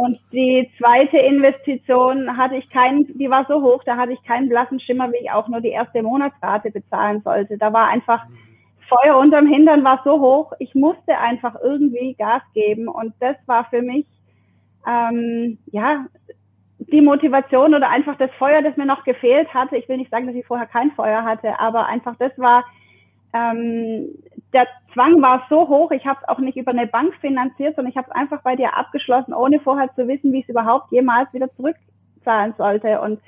Und 0.00 0.18
die 0.32 0.66
zweite 0.78 1.18
Investition 1.18 2.34
hatte 2.38 2.56
ich 2.56 2.70
keinen, 2.70 3.06
die 3.18 3.28
war 3.28 3.44
so 3.46 3.60
hoch, 3.60 3.84
da 3.84 3.98
hatte 3.98 4.12
ich 4.12 4.22
keinen 4.22 4.48
blassen 4.48 4.80
Schimmer, 4.80 5.12
wie 5.12 5.18
ich 5.18 5.30
auch 5.30 5.46
nur 5.46 5.60
die 5.60 5.68
erste 5.68 6.02
Monatsrate 6.02 6.70
bezahlen 6.70 7.20
sollte. 7.20 7.58
Da 7.58 7.70
war 7.74 7.88
einfach 7.88 8.24
Feuer 8.88 9.18
unterm 9.18 9.46
Hintern 9.46 9.84
war 9.84 10.00
so 10.02 10.18
hoch, 10.18 10.54
ich 10.58 10.74
musste 10.74 11.18
einfach 11.18 11.54
irgendwie 11.62 12.14
Gas 12.14 12.40
geben. 12.54 12.88
Und 12.88 13.12
das 13.20 13.36
war 13.44 13.66
für 13.66 13.82
mich 13.82 14.06
ähm, 14.88 15.58
ja 15.66 16.06
die 16.78 17.02
Motivation 17.02 17.74
oder 17.74 17.90
einfach 17.90 18.16
das 18.16 18.30
Feuer, 18.38 18.62
das 18.62 18.78
mir 18.78 18.86
noch 18.86 19.04
gefehlt 19.04 19.52
hatte. 19.52 19.76
Ich 19.76 19.86
will 19.86 19.98
nicht 19.98 20.10
sagen, 20.10 20.26
dass 20.26 20.34
ich 20.34 20.46
vorher 20.46 20.66
kein 20.66 20.92
Feuer 20.92 21.24
hatte, 21.24 21.60
aber 21.60 21.84
einfach 21.84 22.16
das 22.16 22.32
war 22.38 22.64
ähm, 23.32 24.08
der 24.52 24.66
Zwang 24.92 25.22
war 25.22 25.46
so 25.48 25.68
hoch, 25.68 25.92
ich 25.92 26.04
habe 26.06 26.18
es 26.20 26.28
auch 26.28 26.38
nicht 26.38 26.56
über 26.56 26.72
eine 26.72 26.86
Bank 26.86 27.14
finanziert, 27.20 27.76
sondern 27.76 27.90
ich 27.90 27.96
habe 27.96 28.08
es 28.10 28.16
einfach 28.16 28.42
bei 28.42 28.56
dir 28.56 28.76
abgeschlossen, 28.76 29.32
ohne 29.32 29.60
vorher 29.60 29.92
zu 29.94 30.08
wissen, 30.08 30.32
wie 30.32 30.42
es 30.42 30.48
überhaupt 30.48 30.90
jemals 30.90 31.32
wieder 31.32 31.52
zurückzahlen 31.54 32.54
sollte. 32.58 33.00
Und 33.00 33.20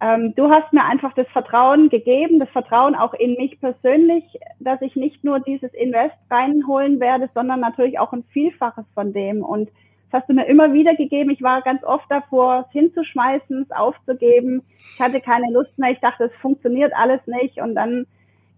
ähm, 0.00 0.34
du 0.34 0.50
hast 0.50 0.72
mir 0.72 0.84
einfach 0.84 1.14
das 1.14 1.28
Vertrauen 1.28 1.88
gegeben, 1.88 2.38
das 2.38 2.50
Vertrauen 2.50 2.94
auch 2.94 3.14
in 3.14 3.34
mich 3.34 3.58
persönlich, 3.60 4.24
dass 4.58 4.82
ich 4.82 4.96
nicht 4.96 5.24
nur 5.24 5.40
dieses 5.40 5.72
Invest 5.72 6.16
reinholen 6.30 7.00
werde, 7.00 7.30
sondern 7.32 7.60
natürlich 7.60 7.98
auch 7.98 8.12
ein 8.12 8.24
Vielfaches 8.32 8.84
von 8.94 9.12
dem. 9.12 9.42
Und 9.42 9.70
das 10.10 10.22
hast 10.22 10.28
du 10.28 10.34
mir 10.34 10.46
immer 10.46 10.72
wieder 10.72 10.94
gegeben. 10.96 11.30
Ich 11.30 11.42
war 11.42 11.62
ganz 11.62 11.82
oft 11.82 12.04
davor, 12.10 12.66
es 12.66 12.72
hinzuschmeißen, 12.72 13.62
es 13.62 13.70
aufzugeben. 13.70 14.62
Ich 14.76 15.00
hatte 15.00 15.20
keine 15.20 15.50
Lust 15.52 15.78
mehr. 15.78 15.92
Ich 15.92 16.00
dachte, 16.00 16.24
es 16.24 16.34
funktioniert 16.40 16.92
alles 16.94 17.20
nicht. 17.26 17.58
Und 17.58 17.74
dann 17.74 18.06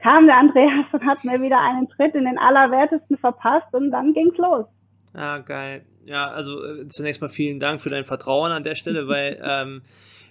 kam 0.00 0.26
der 0.26 0.37
Andreas 0.37 0.87
und 0.93 1.05
hat 1.05 1.25
mir 1.25 1.40
wieder 1.40 1.61
einen 1.61 1.88
Tritt 1.88 2.14
in 2.14 2.25
den 2.25 2.38
Allerwertesten 2.38 3.17
verpasst 3.19 3.73
und 3.73 3.90
dann 3.90 4.12
ging's 4.12 4.37
los. 4.37 4.67
Ah, 5.14 5.38
geil. 5.38 5.85
Ja, 6.05 6.28
also 6.28 6.64
äh, 6.64 6.88
zunächst 6.88 7.21
mal 7.21 7.28
vielen 7.28 7.61
Dank 7.61 7.81
für 7.81 7.90
dein 7.90 8.05
Vertrauen 8.05 8.52
an 8.52 8.62
der 8.62 8.75
Stelle, 8.75 9.09
weil 9.09 9.40
ähm, 9.43 9.83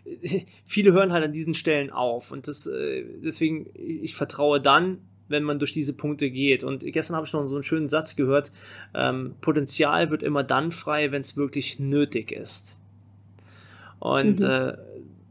viele 0.66 0.94
hören 0.94 1.12
halt 1.12 1.26
an 1.26 1.32
diesen 1.32 1.54
Stellen 1.54 1.92
auf 1.92 2.32
und 2.32 2.48
das, 2.48 2.68
äh, 2.68 3.04
deswegen, 3.24 3.68
ich 3.76 4.16
vertraue 4.16 4.62
dann, 4.62 5.00
wenn 5.30 5.44
man 5.44 5.60
durch 5.60 5.74
diese 5.74 5.94
Punkte 5.94 6.32
geht. 6.32 6.64
Und 6.64 6.82
gestern 6.86 7.18
habe 7.18 7.28
ich 7.28 7.34
noch 7.34 7.46
so 7.46 7.56
einen 7.56 7.64
schönen 7.64 7.90
Satz 7.90 8.16
gehört, 8.16 8.52
ähm, 8.94 9.36
Potenzial 9.42 10.10
wird 10.10 10.24
immer 10.24 10.44
dann 10.44 10.72
frei, 10.72 11.12
wenn 11.12 11.22
es 11.22 11.36
wirklich 11.36 11.80
nötig 11.80 12.32
ist. 12.32 12.80
Und 14.00 14.40
mhm. 14.40 14.46
äh, 14.46 14.78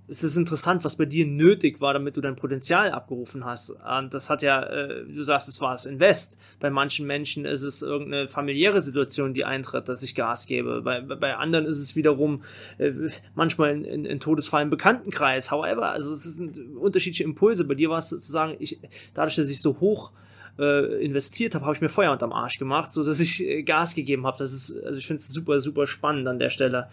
es 0.09 0.23
ist 0.23 0.37
interessant, 0.37 0.85
was 0.85 0.97
bei 0.97 1.05
dir 1.05 1.27
nötig 1.27 1.81
war, 1.81 1.93
damit 1.93 2.17
du 2.17 2.21
dein 2.21 2.37
Potenzial 2.37 2.93
abgerufen 2.93 3.45
hast. 3.45 3.71
Und 3.71 4.15
das 4.15 4.31
hat 4.31 4.43
ja, 4.43 4.63
äh, 4.63 5.05
du 5.05 5.23
sagst, 5.25 5.49
es 5.49 5.61
war 5.61 5.73
das 5.73 5.85
Invest. 5.85 6.39
Bei 6.61 6.71
manchen 6.71 7.07
Menschen 7.07 7.45
ist 7.45 7.63
es 7.63 7.83
irgendeine 7.83 8.29
familiäre 8.29 8.83
Situation, 8.83 9.35
die 9.35 9.45
eintritt, 9.45 9.89
dass 9.89 10.03
ich 10.05 10.15
Gas 10.15 10.47
gebe. 10.47 10.83
Bei, 10.83 11.01
bei 11.01 11.37
anderen 11.37 11.67
ist 11.67 11.81
es 11.81 11.97
wiederum 11.97 12.43
äh, 12.79 12.93
manchmal 13.35 13.71
ein, 13.71 14.07
ein 14.07 14.21
Todesfall 14.21 14.63
im 14.63 14.71
Bekanntenkreis. 14.71 15.51
However, 15.51 15.91
also 15.91 16.13
es 16.13 16.23
sind 16.23 16.61
unterschiedliche 16.77 17.25
Impulse. 17.25 17.65
Bei 17.65 17.75
dir 17.75 17.91
war 17.91 17.99
es 17.99 18.11
sozusagen, 18.11 18.57
ich, 18.61 18.79
dadurch, 19.13 19.35
dass 19.35 19.51
ich 19.51 19.61
so 19.61 19.81
hoch 19.81 20.13
äh, 20.59 21.05
investiert 21.05 21.57
habe, 21.57 21.65
habe 21.65 21.75
ich 21.75 21.81
mir 21.81 21.89
Feuer 21.89 22.13
unterm 22.13 22.33
Arsch 22.33 22.59
gemacht, 22.59 22.93
so 22.93 23.03
dass 23.03 23.19
ich 23.19 23.45
Gas 23.67 23.97
gegeben 23.97 24.25
habe. 24.25 24.39
Das 24.39 24.53
ist, 24.53 24.71
also 24.85 25.01
ich 25.01 25.07
finde 25.07 25.21
es 25.21 25.29
super, 25.29 25.59
super 25.59 25.89
spannend 25.89 26.29
an 26.29 26.39
der 26.39 26.51
Stelle. 26.51 26.89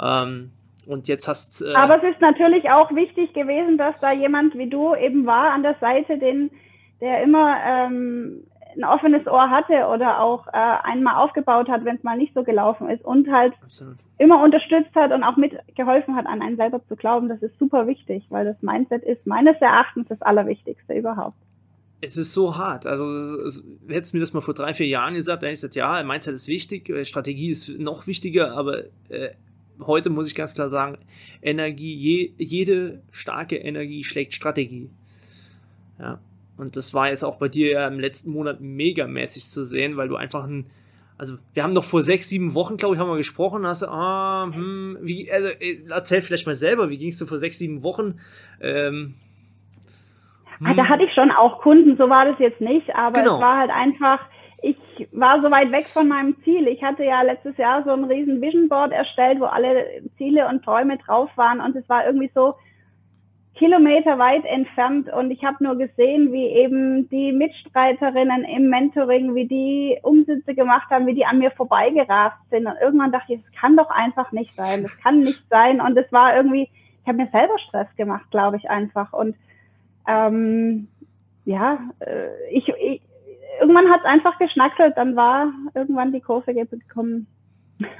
Ähm, 0.00 0.52
und 0.86 1.08
jetzt 1.08 1.28
hast 1.28 1.62
äh 1.62 1.74
Aber 1.74 2.02
es 2.02 2.14
ist 2.14 2.20
natürlich 2.20 2.70
auch 2.70 2.90
wichtig 2.94 3.32
gewesen, 3.32 3.78
dass 3.78 3.94
da 4.00 4.12
jemand 4.12 4.56
wie 4.56 4.68
du 4.68 4.94
eben 4.94 5.26
war 5.26 5.52
an 5.52 5.62
der 5.62 5.76
Seite, 5.80 6.18
den, 6.18 6.50
der 7.00 7.22
immer 7.22 7.56
ähm, 7.64 8.44
ein 8.76 8.84
offenes 8.84 9.26
Ohr 9.26 9.50
hatte 9.50 9.86
oder 9.86 10.20
auch 10.20 10.46
äh, 10.48 10.50
einmal 10.52 11.16
aufgebaut 11.16 11.68
hat, 11.68 11.84
wenn 11.84 11.96
es 11.96 12.02
mal 12.02 12.16
nicht 12.16 12.34
so 12.34 12.42
gelaufen 12.42 12.88
ist 12.88 13.04
und 13.04 13.30
halt 13.30 13.52
Absolut. 13.62 13.96
immer 14.18 14.42
unterstützt 14.42 14.94
hat 14.94 15.12
und 15.12 15.22
auch 15.22 15.36
mitgeholfen 15.36 16.16
hat, 16.16 16.26
an 16.26 16.42
einen 16.42 16.56
selber 16.56 16.80
zu 16.88 16.96
glauben. 16.96 17.28
Das 17.28 17.42
ist 17.42 17.58
super 17.58 17.86
wichtig, 17.86 18.24
weil 18.30 18.44
das 18.44 18.60
Mindset 18.62 19.02
ist 19.04 19.26
meines 19.26 19.56
Erachtens 19.60 20.08
das 20.08 20.20
Allerwichtigste 20.22 20.94
überhaupt. 20.94 21.36
Es 22.00 22.16
ist 22.16 22.34
so 22.34 22.56
hart. 22.56 22.84
Also, 22.84 23.04
hättest 23.86 24.12
du 24.12 24.16
mir 24.16 24.20
das 24.22 24.32
mal 24.32 24.40
vor 24.40 24.54
drei, 24.54 24.74
vier 24.74 24.88
Jahren 24.88 25.14
gesagt, 25.14 25.42
dann 25.42 25.48
hätte 25.48 25.54
ich 25.54 25.72
gesagt, 25.72 25.76
ja, 25.76 26.02
Mindset 26.02 26.34
ist 26.34 26.48
wichtig, 26.48 26.88
äh, 26.88 27.04
Strategie 27.04 27.50
ist 27.50 27.68
noch 27.78 28.06
wichtiger, 28.06 28.56
aber 28.56 28.78
äh, 29.08 29.30
heute 29.86 30.10
muss 30.10 30.26
ich 30.26 30.34
ganz 30.34 30.54
klar 30.54 30.68
sagen, 30.68 30.98
Energie, 31.42 31.94
je, 31.94 32.32
jede 32.38 33.02
starke 33.10 33.56
Energie 33.56 34.04
schlägt 34.04 34.34
Strategie. 34.34 34.90
Ja. 35.98 36.18
Und 36.56 36.76
das 36.76 36.94
war 36.94 37.08
jetzt 37.08 37.24
auch 37.24 37.36
bei 37.36 37.48
dir 37.48 37.70
ja 37.72 37.88
im 37.88 37.98
letzten 37.98 38.30
Monat 38.30 38.60
megamäßig 38.60 39.44
zu 39.46 39.64
sehen, 39.64 39.96
weil 39.96 40.08
du 40.08 40.16
einfach 40.16 40.44
ein, 40.44 40.66
also 41.18 41.36
wir 41.54 41.62
haben 41.62 41.72
noch 41.72 41.84
vor 41.84 42.02
sechs, 42.02 42.28
sieben 42.28 42.54
Wochen, 42.54 42.76
glaube 42.76 42.94
ich, 42.94 43.00
haben 43.00 43.08
wir 43.08 43.16
gesprochen, 43.16 43.66
hast 43.66 43.82
du, 43.82 43.88
ah, 43.88 44.50
hm, 44.52 44.98
wie, 45.00 45.30
also 45.32 45.48
erzähl 45.88 46.22
vielleicht 46.22 46.46
mal 46.46 46.54
selber, 46.54 46.90
wie 46.90 46.98
gingst 46.98 47.20
du 47.20 47.26
vor 47.26 47.38
sechs, 47.38 47.58
sieben 47.58 47.82
Wochen? 47.82 48.20
Ähm, 48.60 49.14
hm. 50.58 50.66
Ah, 50.66 50.74
da 50.74 50.88
hatte 50.88 51.04
ich 51.04 51.12
schon 51.14 51.30
auch 51.30 51.60
Kunden, 51.60 51.96
so 51.96 52.08
war 52.08 52.26
das 52.26 52.38
jetzt 52.38 52.60
nicht, 52.60 52.94
aber 52.94 53.20
genau. 53.20 53.36
es 53.36 53.40
war 53.40 53.58
halt 53.58 53.70
einfach, 53.70 54.20
ich 54.62 54.76
war 55.10 55.42
so 55.42 55.50
weit 55.50 55.72
weg 55.72 55.86
von 55.86 56.08
meinem 56.08 56.36
Ziel. 56.44 56.68
Ich 56.68 56.82
hatte 56.82 57.04
ja 57.04 57.22
letztes 57.22 57.56
Jahr 57.56 57.82
so 57.82 57.90
ein 57.90 58.04
riesen 58.04 58.40
Vision 58.40 58.68
Board 58.68 58.92
erstellt, 58.92 59.40
wo 59.40 59.44
alle 59.44 60.02
Ziele 60.16 60.48
und 60.48 60.64
Träume 60.64 60.98
drauf 60.98 61.30
waren. 61.36 61.60
Und 61.60 61.74
es 61.74 61.88
war 61.88 62.06
irgendwie 62.06 62.30
so 62.32 62.54
Kilometer 63.54 64.18
weit 64.18 64.44
entfernt. 64.44 65.12
Und 65.12 65.32
ich 65.32 65.44
habe 65.44 65.62
nur 65.64 65.76
gesehen, 65.76 66.32
wie 66.32 66.46
eben 66.46 67.08
die 67.10 67.32
Mitstreiterinnen 67.32 68.44
im 68.44 68.68
Mentoring, 68.68 69.34
wie 69.34 69.46
die 69.46 69.98
Umsätze 70.02 70.54
gemacht 70.54 70.88
haben, 70.90 71.06
wie 71.06 71.14
die 71.14 71.26
an 71.26 71.40
mir 71.40 71.50
vorbeigerast 71.50 72.36
sind. 72.50 72.66
Und 72.66 72.76
irgendwann 72.80 73.12
dachte 73.12 73.34
ich, 73.34 73.42
das 73.42 73.60
kann 73.60 73.76
doch 73.76 73.90
einfach 73.90 74.30
nicht 74.30 74.54
sein, 74.54 74.82
das 74.82 74.96
kann 75.00 75.20
nicht 75.20 75.42
sein. 75.50 75.80
Und 75.80 75.98
es 75.98 76.10
war 76.12 76.36
irgendwie, 76.36 76.68
ich 77.02 77.08
habe 77.08 77.18
mir 77.18 77.28
selber 77.32 77.58
Stress 77.58 77.88
gemacht, 77.96 78.30
glaube 78.30 78.58
ich 78.58 78.70
einfach. 78.70 79.12
Und 79.12 79.34
ähm, 80.06 80.86
ja, 81.44 81.80
äh, 81.98 82.48
ich, 82.50 82.68
ich 82.68 83.02
irgendwann 83.60 83.90
hat 83.90 84.00
es 84.00 84.06
einfach 84.06 84.38
geschnackelt, 84.38 84.96
dann 84.96 85.16
war 85.16 85.52
irgendwann 85.74 86.12
die 86.12 86.20
Kurve 86.20 86.54
gekommen. 86.54 87.26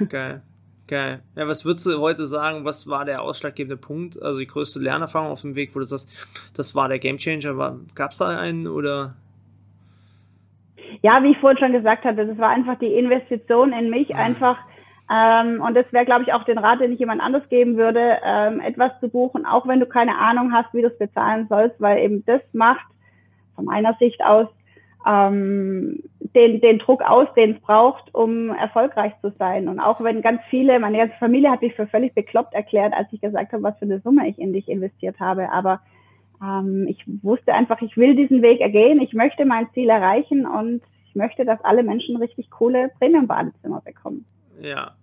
Geil. 0.09 0.41
Geil. 0.87 1.21
Ja, 1.35 1.47
was 1.47 1.63
würdest 1.63 1.85
du 1.85 1.99
heute 1.99 2.25
sagen, 2.25 2.65
was 2.65 2.89
war 2.89 3.05
der 3.05 3.21
ausschlaggebende 3.21 3.77
Punkt, 3.77 4.21
also 4.21 4.39
die 4.39 4.47
größte 4.47 4.79
Lernerfahrung 4.79 5.31
auf 5.31 5.41
dem 5.41 5.55
Weg, 5.55 5.73
wo 5.73 5.79
du 5.79 5.85
sagst, 5.85 6.09
das 6.57 6.75
war 6.75 6.89
der 6.89 6.99
Gamechanger? 6.99 7.79
Gab 7.95 8.11
es 8.11 8.17
da 8.17 8.37
einen 8.37 8.67
oder? 8.67 9.15
Ja, 11.01 11.23
wie 11.23 11.31
ich 11.31 11.37
vorhin 11.39 11.57
schon 11.57 11.71
gesagt 11.71 12.03
hatte, 12.03 12.27
das 12.27 12.37
war 12.37 12.49
einfach 12.49 12.77
die 12.79 12.93
Investition 12.93 13.71
in 13.71 13.89
mich, 13.89 14.09
mhm. 14.09 14.15
einfach, 14.15 14.57
ähm, 15.09 15.61
und 15.61 15.73
das 15.73 15.85
wäre, 15.91 16.05
glaube 16.05 16.23
ich, 16.23 16.33
auch 16.33 16.43
den 16.43 16.57
Rat, 16.57 16.81
den 16.81 16.91
ich 16.91 16.99
jemand 16.99 17.23
anders 17.23 17.47
geben 17.47 17.77
würde, 17.77 18.17
ähm, 18.23 18.59
etwas 18.59 18.91
zu 18.99 19.07
buchen, 19.07 19.45
auch 19.45 19.65
wenn 19.65 19.79
du 19.79 19.85
keine 19.85 20.17
Ahnung 20.17 20.51
hast, 20.51 20.73
wie 20.73 20.81
du 20.81 20.89
es 20.89 20.97
bezahlen 20.97 21.47
sollst, 21.47 21.79
weil 21.79 21.99
eben 21.99 22.25
das 22.25 22.41
macht, 22.51 22.85
von 23.55 23.65
meiner 23.65 23.95
Sicht 23.99 24.21
aus, 24.23 24.47
ähm, 25.05 25.99
den, 26.35 26.61
den 26.61 26.79
Druck 26.79 27.01
aus, 27.01 27.27
den 27.35 27.55
es 27.55 27.61
braucht, 27.61 28.13
um 28.13 28.49
erfolgreich 28.49 29.13
zu 29.21 29.31
sein. 29.37 29.67
Und 29.67 29.79
auch 29.79 30.01
wenn 30.01 30.21
ganz 30.21 30.41
viele, 30.49 30.79
meine 30.79 30.97
ganze 30.97 31.17
Familie 31.17 31.51
hat 31.51 31.61
mich 31.61 31.75
für 31.75 31.87
völlig 31.87 32.13
bekloppt 32.15 32.53
erklärt, 32.53 32.93
als 32.93 33.07
ich 33.11 33.21
gesagt 33.21 33.53
habe, 33.53 33.63
was 33.63 33.77
für 33.77 33.85
eine 33.85 33.99
Summe 33.99 34.27
ich 34.27 34.39
in 34.39 34.53
dich 34.53 34.67
investiert 34.67 35.19
habe. 35.19 35.51
Aber 35.51 35.81
ähm, 36.41 36.87
ich 36.87 37.03
wusste 37.21 37.53
einfach, 37.53 37.81
ich 37.81 37.97
will 37.97 38.15
diesen 38.15 38.41
Weg 38.41 38.61
ergehen, 38.61 39.01
ich 39.01 39.13
möchte 39.13 39.45
mein 39.45 39.67
Ziel 39.73 39.89
erreichen 39.89 40.45
und 40.45 40.81
ich 41.07 41.15
möchte, 41.15 41.45
dass 41.45 41.63
alle 41.63 41.83
Menschen 41.83 42.17
richtig 42.17 42.49
coole 42.49 42.89
Premium-Badezimmer 42.97 43.81
bekommen. 43.81 44.25
Ja, 44.59 44.93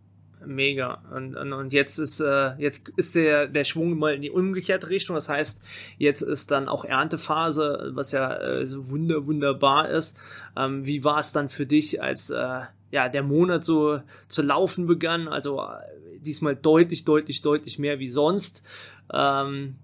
mega. 0.47 1.03
Und, 1.15 1.37
und, 1.37 1.53
und 1.53 1.73
jetzt 1.73 1.99
ist, 1.99 2.21
äh, 2.21 2.53
jetzt 2.59 2.89
ist 2.91 3.15
der, 3.15 3.47
der 3.47 3.65
Schwung 3.65 3.99
mal 3.99 4.15
in 4.15 4.23
die 4.23 4.31
umgekehrte 4.31 4.91
Richtung. 4.91 5.15
Das 5.15 5.29
heißt, 5.29 5.63
jetzt 5.99 6.23
ist 6.23 6.51
dann 6.51 6.69
auch 6.69 6.85
Erntephase, 6.85 7.93
was 7.95 8.13
ja 8.13 8.37
äh, 8.37 8.67
so 8.67 8.91
wunder, 8.91 9.27
wunderbar 9.27 9.89
ist. 9.89 10.19
Ähm, 10.57 10.87
wie 10.87 11.05
war 11.05 11.19
es 11.19 11.33
dann 11.33 11.49
für 11.49 11.67
dich, 11.67 12.03
als 12.03 12.31
äh, 12.31 12.61
ja, 12.91 13.09
der 13.09 13.23
Monat 13.23 13.65
so 13.65 14.01
zu 14.29 14.43
laufen 14.43 14.87
begann? 14.87 15.29
Also 15.29 15.61
äh, 15.61 16.19
diesmal 16.21 16.57
deutlich, 16.57 17.05
deutlich, 17.05 17.43
deutlich 17.43 17.79
mehr 17.79 17.99
wie 17.99 18.09
sonst. 18.09 18.67
Ähm, 19.13 19.77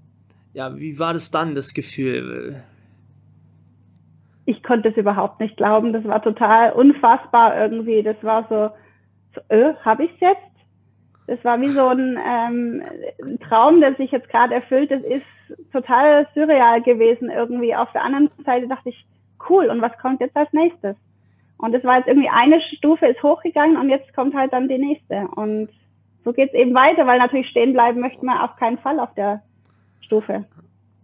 ja, 0.52 0.76
wie 0.76 0.98
war 0.98 1.12
das 1.12 1.30
dann, 1.30 1.54
das 1.54 1.74
Gefühl? 1.74 2.62
Ich 4.46 4.62
konnte 4.62 4.88
es 4.90 4.96
überhaupt 4.96 5.40
nicht 5.40 5.56
glauben. 5.56 5.92
Das 5.92 6.04
war 6.04 6.22
total 6.22 6.72
unfassbar 6.72 7.60
irgendwie. 7.60 8.02
Das 8.02 8.16
war 8.22 8.46
so, 8.48 8.70
äh, 9.48 9.74
habe 9.84 10.04
ich 10.04 10.12
es 10.14 10.20
jetzt? 10.20 10.40
Das 11.26 11.44
war 11.44 11.60
wie 11.60 11.68
so 11.68 11.88
ein, 11.88 12.18
ähm, 12.24 13.38
Traum, 13.40 13.80
der 13.80 13.94
sich 13.94 14.12
jetzt 14.12 14.28
gerade 14.28 14.54
erfüllt. 14.54 14.90
Das 14.90 15.02
ist 15.02 15.24
total 15.72 16.26
surreal 16.34 16.82
gewesen 16.82 17.30
irgendwie. 17.30 17.74
Auf 17.74 17.90
der 17.92 18.04
anderen 18.04 18.30
Seite 18.44 18.68
dachte 18.68 18.90
ich, 18.90 19.06
cool, 19.48 19.66
und 19.66 19.80
was 19.82 19.96
kommt 19.98 20.20
jetzt 20.20 20.36
als 20.36 20.52
nächstes? 20.52 20.96
Und 21.58 21.74
es 21.74 21.84
war 21.84 21.98
jetzt 21.98 22.08
irgendwie 22.08 22.28
eine 22.28 22.60
Stufe 22.76 23.06
ist 23.06 23.22
hochgegangen 23.22 23.76
und 23.76 23.88
jetzt 23.88 24.14
kommt 24.14 24.34
halt 24.34 24.52
dann 24.52 24.68
die 24.68 24.78
nächste. 24.78 25.26
Und 25.34 25.70
so 26.24 26.32
geht 26.32 26.50
es 26.50 26.54
eben 26.54 26.74
weiter, 26.74 27.06
weil 27.06 27.18
natürlich 27.18 27.48
stehen 27.48 27.72
bleiben 27.72 28.00
möchte 28.00 28.24
man 28.24 28.38
auf 28.38 28.56
keinen 28.56 28.78
Fall 28.78 29.00
auf 29.00 29.14
der 29.14 29.42
Stufe. 30.00 30.44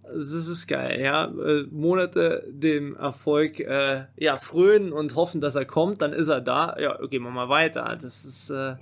Das 0.02 0.32
ist 0.32 0.66
geil, 0.66 1.00
ja. 1.00 1.26
Äh, 1.26 1.66
Monate 1.71 2.44
dem 2.49 2.97
Erfolg 2.97 3.61
äh, 3.61 4.04
ja, 4.16 4.37
frönen 4.37 4.92
und 4.92 5.14
hoffen, 5.14 5.40
dass 5.40 5.54
er 5.54 5.64
kommt, 5.64 6.02
dann 6.02 6.12
ist 6.12 6.28
er 6.28 6.40
da. 6.40 6.76
Ja, 6.78 6.99
gehen 7.06 7.23
wir 7.23 7.30
mal 7.30 7.49
weiter. 7.49 7.97
Das 8.00 8.25
ist 8.25 8.50
äh, 8.50 8.75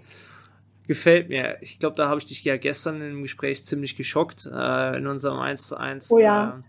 gefällt 0.87 1.29
mir. 1.29 1.59
Ich 1.61 1.79
glaube, 1.79 1.95
da 1.95 2.09
habe 2.09 2.19
ich 2.19 2.27
dich 2.27 2.43
ja 2.43 2.57
gestern 2.57 3.01
im 3.01 3.23
Gespräch 3.23 3.65
ziemlich 3.65 3.97
geschockt 3.97 4.49
äh, 4.53 4.97
in 4.97 5.07
unserem 5.07 5.39
1 5.39 5.69
zu 5.69 5.77
1. 5.77 6.11
Oh 6.11 6.19
ja. 6.19 6.63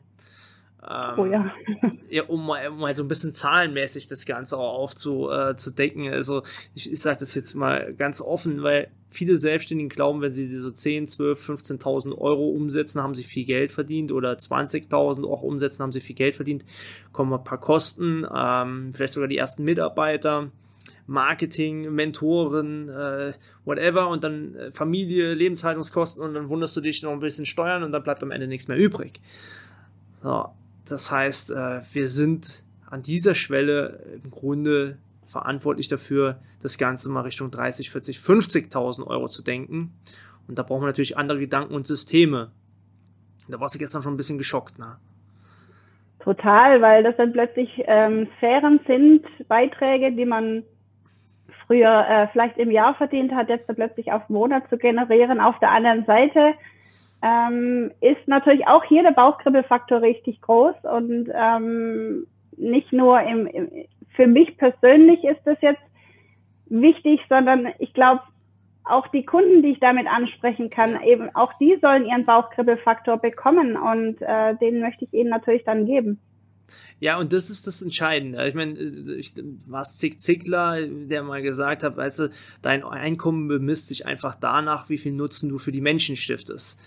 Äh, 0.83 1.11
ähm, 1.11 1.19
oh 1.19 1.25
ja. 1.25 1.51
ja 2.09 2.23
um, 2.23 2.45
mal, 2.45 2.67
um 2.67 2.79
mal 2.79 2.95
so 2.95 3.03
ein 3.03 3.07
bisschen 3.07 3.33
zahlenmäßig 3.33 4.07
das 4.07 4.25
Ganze 4.25 4.57
auch 4.57 4.79
aufzudecken. 4.79 6.05
Äh, 6.05 6.11
also 6.11 6.43
ich, 6.73 6.91
ich 6.91 7.01
sage 7.01 7.19
das 7.19 7.35
jetzt 7.35 7.53
mal 7.53 7.93
ganz 7.93 8.21
offen, 8.21 8.63
weil 8.63 8.91
viele 9.09 9.37
Selbstständigen 9.37 9.89
glauben, 9.89 10.21
wenn 10.21 10.31
sie 10.31 10.45
so 10.57 10.71
10, 10.71 11.07
12, 11.07 11.49
15.000 11.49 12.17
Euro 12.17 12.49
umsetzen, 12.49 13.03
haben 13.03 13.13
sie 13.13 13.23
viel 13.23 13.45
Geld 13.45 13.71
verdient 13.71 14.11
oder 14.11 14.33
20.000 14.33 15.25
auch 15.25 15.41
umsetzen, 15.41 15.83
haben 15.83 15.91
sie 15.91 16.01
viel 16.01 16.15
Geld 16.15 16.35
verdient. 16.35 16.65
Kommen 17.11 17.33
ein 17.33 17.43
paar 17.43 17.59
Kosten, 17.59 18.25
ähm, 18.33 18.91
vielleicht 18.93 19.13
sogar 19.13 19.27
die 19.27 19.37
ersten 19.37 19.63
Mitarbeiter. 19.63 20.51
Marketing, 21.07 21.93
Mentoren, 21.93 22.87
äh, 22.87 23.33
whatever 23.65 24.07
und 24.07 24.23
dann 24.23 24.55
äh, 24.55 24.71
Familie, 24.71 25.33
Lebenshaltungskosten 25.33 26.23
und 26.23 26.35
dann 26.35 26.47
wunderst 26.47 26.77
du 26.77 26.81
dich 26.81 27.03
noch 27.03 27.11
ein 27.11 27.19
bisschen 27.19 27.45
Steuern 27.45 27.83
und 27.83 27.91
dann 27.91 28.03
bleibt 28.03 28.23
am 28.23 28.31
Ende 28.31 28.47
nichts 28.47 28.69
mehr 28.69 28.77
übrig. 28.77 29.19
So, 30.21 30.51
das 30.87 31.11
heißt, 31.11 31.51
äh, 31.51 31.81
wir 31.93 32.07
sind 32.07 32.63
an 32.89 33.01
dieser 33.01 33.35
Schwelle 33.35 34.19
im 34.23 34.31
Grunde 34.31 34.97
verantwortlich 35.25 35.87
dafür, 35.87 36.39
das 36.61 36.77
Ganze 36.77 37.09
mal 37.09 37.21
Richtung 37.21 37.49
30, 37.51 37.89
40, 37.89 38.17
50.000 38.17 39.07
Euro 39.07 39.27
zu 39.27 39.41
denken. 39.41 39.93
Und 40.47 40.59
da 40.59 40.63
brauchen 40.63 40.81
wir 40.81 40.87
natürlich 40.87 41.17
andere 41.17 41.39
Gedanken 41.39 41.73
und 41.73 41.87
Systeme. 41.87 42.51
Da 43.49 43.59
warst 43.59 43.75
du 43.75 43.79
gestern 43.79 44.03
schon 44.03 44.13
ein 44.13 44.17
bisschen 44.17 44.37
geschockt, 44.37 44.77
ne? 44.77 44.97
Total, 46.19 46.81
weil 46.81 47.01
das 47.01 47.15
dann 47.17 47.33
plötzlich 47.33 47.69
ähm, 47.87 48.27
Sphären 48.37 48.79
sind, 48.85 49.25
Beiträge, 49.47 50.11
die 50.11 50.25
man 50.25 50.63
früher 51.65 52.05
äh, 52.07 52.27
vielleicht 52.31 52.57
im 52.57 52.69
Jahr 52.69 52.93
verdient 52.93 53.31
hat, 53.31 53.49
jetzt 53.49 53.67
dann 53.67 53.75
plötzlich 53.75 54.11
auf 54.11 54.29
Monat 54.29 54.69
zu 54.69 54.77
generieren. 54.77 55.39
Auf 55.39 55.57
der 55.59 55.71
anderen 55.71 56.05
Seite 56.05 56.53
ähm, 57.21 57.91
ist 58.01 58.27
natürlich 58.27 58.67
auch 58.67 58.83
hier 58.83 59.03
der 59.03 59.11
Bauchkribbelfaktor 59.11 60.01
richtig 60.01 60.41
groß 60.41 60.75
und 60.83 61.29
ähm, 61.33 62.25
nicht 62.57 62.91
nur 62.91 63.21
im, 63.21 63.47
im, 63.47 63.69
für 64.15 64.27
mich 64.27 64.57
persönlich 64.57 65.23
ist 65.23 65.41
das 65.45 65.57
jetzt 65.61 65.81
wichtig, 66.67 67.19
sondern 67.29 67.67
ich 67.79 67.93
glaube 67.93 68.21
auch 68.83 69.07
die 69.09 69.25
Kunden, 69.25 69.61
die 69.61 69.73
ich 69.73 69.79
damit 69.79 70.07
ansprechen 70.07 70.69
kann, 70.69 71.01
eben 71.03 71.33
auch 71.35 71.53
die 71.59 71.77
sollen 71.81 72.05
ihren 72.05 72.25
Bauchkribbelfaktor 72.25 73.17
bekommen 73.17 73.77
und 73.77 74.21
äh, 74.21 74.55
den 74.55 74.81
möchte 74.81 75.05
ich 75.05 75.13
ihnen 75.13 75.29
natürlich 75.29 75.63
dann 75.63 75.85
geben. 75.85 76.19
Ja, 76.99 77.19
und 77.19 77.33
das 77.33 77.49
ist 77.49 77.67
das 77.67 77.81
Entscheidende. 77.81 78.47
Ich 78.47 78.53
meine, 78.53 78.79
ich, 78.79 79.33
was 79.67 79.97
Zig 79.97 80.19
Zickler, 80.19 80.85
der 80.87 81.23
mal 81.23 81.41
gesagt 81.41 81.83
hat, 81.83 81.97
weißt 81.97 82.19
du, 82.19 82.29
dein 82.61 82.83
Einkommen 82.83 83.47
bemisst 83.47 83.89
sich 83.89 84.05
einfach 84.05 84.35
danach, 84.35 84.89
wie 84.89 84.97
viel 84.97 85.11
Nutzen 85.11 85.49
du 85.49 85.57
für 85.57 85.71
die 85.71 85.81
Menschen 85.81 86.15
stiftest. 86.15 86.79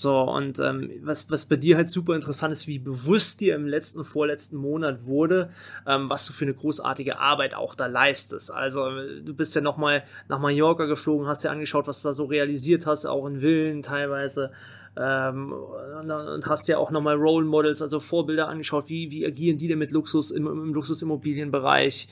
So, 0.00 0.20
und 0.20 0.60
ähm, 0.60 0.92
was, 1.02 1.28
was 1.28 1.46
bei 1.46 1.56
dir 1.56 1.74
halt 1.74 1.90
super 1.90 2.14
interessant 2.14 2.52
ist, 2.52 2.68
wie 2.68 2.78
bewusst 2.78 3.40
dir 3.40 3.56
im 3.56 3.66
letzten, 3.66 4.04
vorletzten 4.04 4.56
Monat 4.56 5.06
wurde, 5.06 5.50
ähm, 5.88 6.08
was 6.08 6.24
du 6.24 6.32
für 6.32 6.44
eine 6.44 6.54
großartige 6.54 7.18
Arbeit 7.18 7.54
auch 7.54 7.74
da 7.74 7.86
leistest. 7.86 8.52
Also, 8.52 8.88
du 8.90 9.34
bist 9.34 9.56
ja 9.56 9.60
nochmal 9.60 10.04
nach 10.28 10.38
Mallorca 10.38 10.84
geflogen, 10.84 11.26
hast 11.26 11.42
dir 11.42 11.50
angeschaut, 11.50 11.88
was 11.88 12.00
du 12.00 12.10
da 12.10 12.12
so 12.12 12.26
realisiert 12.26 12.86
hast, 12.86 13.06
auch 13.06 13.26
in 13.26 13.40
Villen 13.40 13.82
teilweise. 13.82 14.52
Ähm, 14.96 15.52
und 15.52 16.46
hast 16.46 16.68
ja 16.68 16.78
auch 16.78 16.92
nochmal 16.92 17.16
Role 17.16 17.46
Models, 17.46 17.82
also 17.82 17.98
Vorbilder 17.98 18.46
angeschaut, 18.46 18.88
wie, 18.88 19.10
wie 19.10 19.26
agieren 19.26 19.58
die 19.58 19.66
denn 19.66 19.80
mit 19.80 19.90
Luxus 19.90 20.30
im, 20.30 20.46
im 20.46 20.74
Luxusimmobilienbereich. 20.74 22.08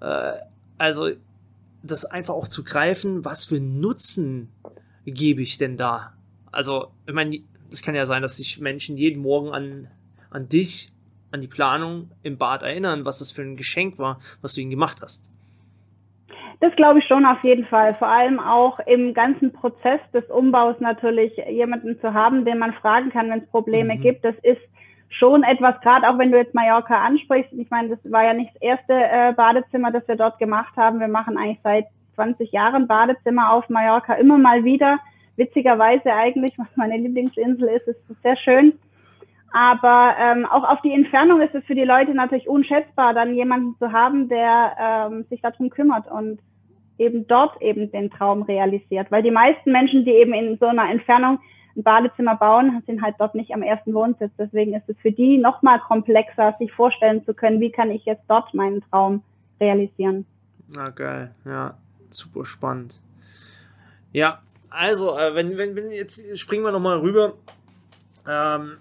Äh, 0.00 0.32
also, 0.76 1.10
das 1.84 2.04
einfach 2.04 2.34
auch 2.34 2.48
zu 2.48 2.64
greifen, 2.64 3.24
was 3.24 3.44
für 3.44 3.60
Nutzen 3.60 4.48
gebe 5.06 5.40
ich 5.40 5.56
denn 5.56 5.76
da 5.76 6.17
also, 6.52 6.88
ich 7.06 7.14
meine, 7.14 7.40
es 7.70 7.82
kann 7.82 7.94
ja 7.94 8.06
sein, 8.06 8.22
dass 8.22 8.36
sich 8.36 8.60
Menschen 8.60 8.96
jeden 8.96 9.22
Morgen 9.22 9.52
an, 9.52 9.88
an 10.30 10.48
dich, 10.48 10.92
an 11.30 11.40
die 11.40 11.48
Planung 11.48 12.10
im 12.22 12.38
Bad 12.38 12.62
erinnern, 12.62 13.04
was 13.04 13.18
das 13.18 13.30
für 13.30 13.42
ein 13.42 13.56
Geschenk 13.56 13.98
war, 13.98 14.18
was 14.40 14.54
du 14.54 14.60
ihnen 14.60 14.70
gemacht 14.70 15.00
hast. 15.02 15.30
Das 16.60 16.74
glaube 16.74 16.98
ich 16.98 17.06
schon 17.06 17.24
auf 17.24 17.42
jeden 17.44 17.66
Fall. 17.66 17.94
Vor 17.94 18.08
allem 18.08 18.40
auch 18.40 18.80
im 18.80 19.14
ganzen 19.14 19.52
Prozess 19.52 20.00
des 20.12 20.24
Umbaus 20.28 20.76
natürlich 20.80 21.32
jemanden 21.48 22.00
zu 22.00 22.14
haben, 22.14 22.44
den 22.44 22.58
man 22.58 22.72
fragen 22.72 23.10
kann, 23.10 23.30
wenn 23.30 23.40
es 23.40 23.50
Probleme 23.50 23.94
mhm. 23.94 24.00
gibt. 24.00 24.24
Das 24.24 24.34
ist 24.42 24.60
schon 25.08 25.44
etwas, 25.44 25.80
gerade 25.82 26.08
auch 26.08 26.18
wenn 26.18 26.32
du 26.32 26.38
jetzt 26.38 26.54
Mallorca 26.54 27.04
ansprichst. 27.04 27.52
Ich 27.52 27.70
meine, 27.70 27.90
das 27.90 27.98
war 28.10 28.24
ja 28.24 28.34
nicht 28.34 28.52
das 28.54 28.62
erste 28.62 28.92
äh, 28.92 29.32
Badezimmer, 29.34 29.92
das 29.92 30.06
wir 30.08 30.16
dort 30.16 30.38
gemacht 30.38 30.76
haben. 30.76 30.98
Wir 30.98 31.08
machen 31.08 31.38
eigentlich 31.38 31.60
seit 31.62 31.86
20 32.16 32.50
Jahren 32.50 32.88
Badezimmer 32.88 33.52
auf 33.52 33.68
Mallorca 33.68 34.14
immer 34.14 34.38
mal 34.38 34.64
wieder 34.64 34.98
witzigerweise 35.38 36.12
eigentlich, 36.12 36.58
was 36.58 36.66
meine 36.76 36.98
Lieblingsinsel 36.98 37.68
ist, 37.68 37.88
ist 37.88 38.22
sehr 38.22 38.36
schön. 38.36 38.74
Aber 39.52 40.14
ähm, 40.20 40.44
auch 40.44 40.64
auf 40.64 40.82
die 40.82 40.92
Entfernung 40.92 41.40
ist 41.40 41.54
es 41.54 41.64
für 41.64 41.74
die 41.74 41.84
Leute 41.84 42.12
natürlich 42.12 42.48
unschätzbar, 42.48 43.14
dann 43.14 43.34
jemanden 43.34 43.76
zu 43.78 43.92
haben, 43.92 44.28
der 44.28 44.76
ähm, 44.78 45.24
sich 45.30 45.40
darum 45.40 45.70
kümmert 45.70 46.10
und 46.10 46.40
eben 46.98 47.26
dort 47.26 47.60
eben 47.62 47.90
den 47.90 48.10
Traum 48.10 48.42
realisiert. 48.42 49.10
Weil 49.10 49.22
die 49.22 49.30
meisten 49.30 49.72
Menschen, 49.72 50.04
die 50.04 50.10
eben 50.10 50.34
in 50.34 50.58
so 50.58 50.66
einer 50.66 50.90
Entfernung 50.90 51.38
ein 51.76 51.82
Badezimmer 51.82 52.36
bauen, 52.36 52.82
sind 52.86 53.00
halt 53.00 53.14
dort 53.18 53.34
nicht 53.34 53.54
am 53.54 53.62
ersten 53.62 53.94
Wohnsitz. 53.94 54.32
Deswegen 54.38 54.74
ist 54.74 54.88
es 54.88 54.96
für 54.98 55.12
die 55.12 55.38
nochmal 55.38 55.78
komplexer, 55.78 56.54
sich 56.58 56.72
vorstellen 56.72 57.24
zu 57.24 57.32
können, 57.32 57.60
wie 57.60 57.70
kann 57.70 57.90
ich 57.90 58.04
jetzt 58.04 58.24
dort 58.28 58.52
meinen 58.52 58.82
Traum 58.90 59.22
realisieren. 59.60 60.26
Na 60.74 60.90
geil, 60.90 61.30
ja, 61.46 61.74
super 62.10 62.44
spannend. 62.44 63.00
Ja, 64.12 64.40
also, 64.70 65.18
äh, 65.18 65.34
wenn, 65.34 65.56
wenn, 65.56 65.76
wenn 65.76 65.90
jetzt 65.90 66.38
springen 66.38 66.64
wir 66.64 66.72
nochmal 66.72 66.98
rüber. 66.98 67.34
Ähm, 68.26 68.78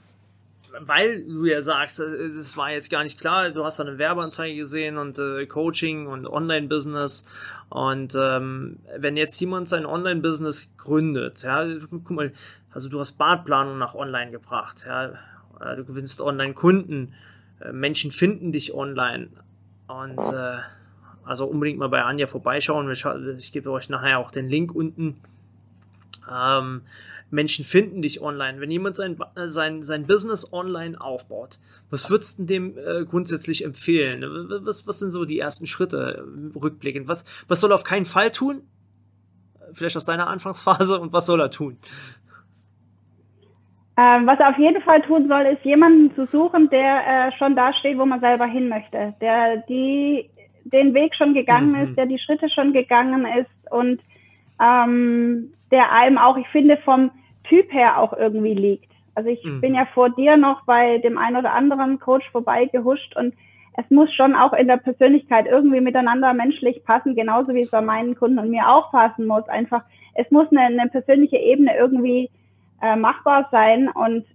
weil 0.80 1.24
du 1.24 1.46
ja 1.46 1.62
sagst, 1.62 2.00
äh, 2.00 2.34
das 2.36 2.58
war 2.58 2.72
jetzt 2.72 2.90
gar 2.90 3.04
nicht 3.04 3.20
klar, 3.20 3.50
du 3.52 3.64
hast 3.64 3.80
da 3.80 3.84
eine 3.84 3.98
Werbeanzeige 3.98 4.56
gesehen 4.56 4.98
und 4.98 5.20
äh, 5.20 5.46
Coaching 5.46 6.08
und 6.08 6.28
Online-Business. 6.28 7.28
Und 7.70 8.16
ähm, 8.20 8.80
wenn 8.98 9.18
jetzt 9.18 9.40
jemand 9.40 9.68
sein 9.68 9.86
Online-Business 9.86 10.74
gründet, 10.78 11.44
ja, 11.44 11.66
guck 11.90 12.10
mal, 12.12 12.32
also 12.72 12.90
du 12.90 13.00
hast 13.00 13.14
Badplanung 13.14 13.78
nach 13.78 13.96
online 13.96 14.32
gebracht, 14.32 14.86
ja, 14.88 15.14
äh, 15.60 15.76
du 15.76 15.86
gewinnst 15.86 16.22
Online-Kunden, 16.22 17.14
äh, 17.62 17.72
Menschen 17.72 18.12
finden 18.12 18.52
dich 18.52 18.74
online. 18.74 19.30
Und 19.88 20.20
äh, 20.20 20.58
also 21.24 21.46
unbedingt 21.46 21.80
mal 21.80 21.90
bei 21.90 22.04
Anja 22.04 22.28
vorbeischauen. 22.28 22.90
Ich, 22.92 23.06
ich 23.38 23.52
gebe 23.52 23.72
euch 23.72 23.90
nachher 23.90 24.20
auch 24.20 24.32
den 24.32 24.48
Link 24.48 24.74
unten 24.74 25.18
ähm, 26.32 26.82
Menschen 27.30 27.66
finden 27.66 28.02
dich 28.02 28.22
online. 28.22 28.62
Wenn 28.62 28.72
jemand 28.72 28.96
sein, 28.96 29.18
sein, 29.36 29.82
sein 29.82 30.08
Business 30.08 30.54
online 30.54 31.00
aufbaut, 31.00 31.60
was 31.90 32.10
würdest 32.10 32.40
du 32.40 32.46
dem 32.46 32.78
äh, 32.78 33.04
grundsätzlich 33.06 33.64
empfehlen? 33.64 34.24
Was, 34.64 34.88
was 34.88 35.00
sind 35.00 35.12
so 35.12 35.26
die 35.26 35.40
ersten 35.40 35.68
Schritte 35.68 36.24
äh, 36.24 36.58
rückblickend? 36.58 37.08
Was, 37.08 37.26
was 37.48 37.60
soll 37.60 37.72
er 37.72 37.76
auf 37.76 37.84
keinen 37.84 38.06
Fall 38.06 38.32
tun? 38.32 38.62
Vielleicht 39.74 39.98
aus 39.98 40.06
deiner 40.06 40.28
Anfangsphase 40.28 41.00
und 41.00 41.12
was 41.12 41.26
soll 41.26 41.42
er 41.42 41.52
tun? 41.52 41.78
Ähm, 44.00 44.28
was 44.28 44.40
er 44.40 44.50
auf 44.50 44.58
jeden 44.60 44.82
Fall 44.84 45.02
tun 45.02 45.28
soll, 45.28 45.42
ist 45.48 45.66
jemanden 45.66 46.14
zu 46.16 46.28
suchen, 46.32 46.70
der 46.70 47.30
äh, 47.30 47.32
schon 47.38 47.56
da 47.56 47.74
steht, 47.74 47.98
wo 47.98 48.06
man 48.06 48.20
selber 48.20 48.46
hin 48.46 48.70
möchte, 48.70 49.16
der 49.20 49.58
die 49.68 50.30
den 50.66 50.94
Weg 50.94 51.16
schon 51.16 51.34
gegangen 51.34 51.72
mhm. 51.72 51.90
ist, 51.90 51.98
der 51.98 52.06
die 52.06 52.20
Schritte 52.20 52.50
schon 52.50 52.74
gegangen 52.74 53.26
ist 53.26 53.72
und 53.72 54.02
ähm, 54.62 55.54
der 55.72 55.92
einem 55.92 56.18
auch, 56.18 56.38
ich 56.38 56.48
finde, 56.50 56.78
vom 56.78 57.12
Typ 57.44 57.72
her 57.72 58.00
auch 58.00 58.14
irgendwie 58.14 58.54
liegt. 58.54 58.92
Also 59.16 59.30
ich 59.30 59.44
mhm. 59.44 59.62
bin 59.62 59.76
ja 59.76 59.86
vor 59.94 60.10
dir 60.10 60.38
noch 60.38 60.64
bei 60.66 61.00
dem 61.00 61.18
einen 61.18 61.38
oder 61.38 61.54
anderen 61.54 62.00
Coach 62.00 62.30
vorbeigehuscht 62.32 63.16
und 63.16 63.34
es 63.78 63.90
muss 63.92 64.14
schon 64.14 64.36
auch 64.36 64.54
in 64.54 64.68
der 64.68 64.78
Persönlichkeit 64.78 65.46
irgendwie 65.46 65.82
miteinander 65.82 66.34
menschlich 66.34 66.84
passen, 66.84 67.16
genauso 67.16 67.54
wie 67.54 67.62
es 67.62 67.72
bei 67.72 67.82
meinen 67.82 68.16
Kunden 68.16 68.40
und 68.40 68.50
mir 68.50 68.70
auch 68.70 68.92
passen 68.92 69.28
muss. 69.28 69.48
Einfach, 69.50 69.84
es 70.16 70.30
muss 70.32 70.48
eine, 70.52 70.62
eine 70.62 70.90
persönliche 70.90 71.38
Ebene 71.38 71.78
irgendwie 71.78 72.30
äh, 72.82 72.96
machbar 72.96 73.48
sein 73.52 73.90
und 73.90 74.26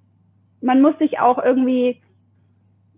man 0.61 0.81
muss 0.81 0.97
sich 0.99 1.19
auch 1.21 1.43
irgendwie 1.43 2.01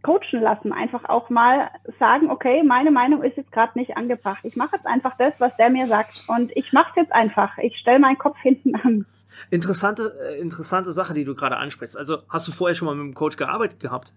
coachen 0.05 0.41
lassen. 0.41 0.73
Einfach 0.73 1.09
auch 1.09 1.31
mal 1.31 1.71
sagen, 1.99 2.31
okay, 2.31 2.63
meine 2.63 2.93
Meinung 2.93 3.23
ist 3.25 3.37
jetzt 3.37 3.51
gerade 3.51 3.77
nicht 3.77 3.97
angebracht. 3.97 4.41
Ich 4.45 4.55
mache 4.55 4.77
jetzt 4.77 4.87
einfach 4.87 5.17
das, 5.19 5.41
was 5.41 5.57
der 5.57 5.71
mir 5.71 5.89
sagt. 5.89 6.23
Und 6.29 6.53
ich 6.57 6.73
mache 6.73 6.91
es 6.91 6.97
jetzt 6.97 7.13
einfach. 7.13 7.59
Ich 7.59 7.77
stelle 7.79 7.99
meinen 7.99 8.19
Kopf 8.19 8.39
hinten 8.41 8.77
an. 8.77 9.07
Interessante, 9.51 10.15
äh, 10.23 10.41
interessante 10.41 10.93
Sache, 10.93 11.15
die 11.15 11.25
du 11.25 11.35
gerade 11.35 11.57
ansprichst. 11.57 11.97
Also 11.97 12.19
hast 12.29 12.47
du 12.47 12.53
vorher 12.53 12.75
schon 12.75 12.87
mal 12.87 12.95
mit 12.95 13.03
einem 13.03 13.15
Coach 13.15 13.37
gearbeitet 13.37 13.81
gehabt? 13.81 14.13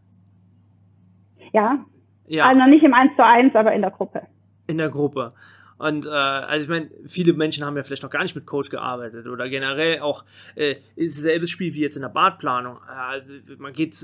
Ja. 1.53 1.79
ja. 2.27 2.45
Also 2.45 2.65
nicht 2.65 2.83
im 2.83 2.93
1 2.93 3.15
zu 3.15 3.25
1, 3.25 3.55
aber 3.55 3.73
in 3.73 3.81
der 3.81 3.91
Gruppe. 3.91 4.27
In 4.67 4.77
der 4.77 4.89
Gruppe. 4.89 5.33
Und 5.77 6.07
äh, 6.07 6.09
also 6.09 6.63
ich 6.63 6.69
meine, 6.69 6.89
viele 7.05 7.33
Menschen 7.33 7.63
haben 7.63 7.77
ja 7.77 7.83
vielleicht 7.83 8.01
noch 8.01 8.09
gar 8.09 8.23
nicht 8.23 8.35
mit 8.35 8.47
Coach 8.47 8.69
gearbeitet 8.69 9.27
oder 9.27 9.47
generell 9.47 9.99
auch 9.99 10.25
äh, 10.55 10.77
selbes 10.95 11.51
Spiel 11.51 11.73
wie 11.75 11.81
jetzt 11.81 11.95
in 11.95 12.01
der 12.01 12.09
Badplanung. 12.09 12.77
Äh, 12.77 13.55
man 13.57 13.73
geht, 13.73 13.95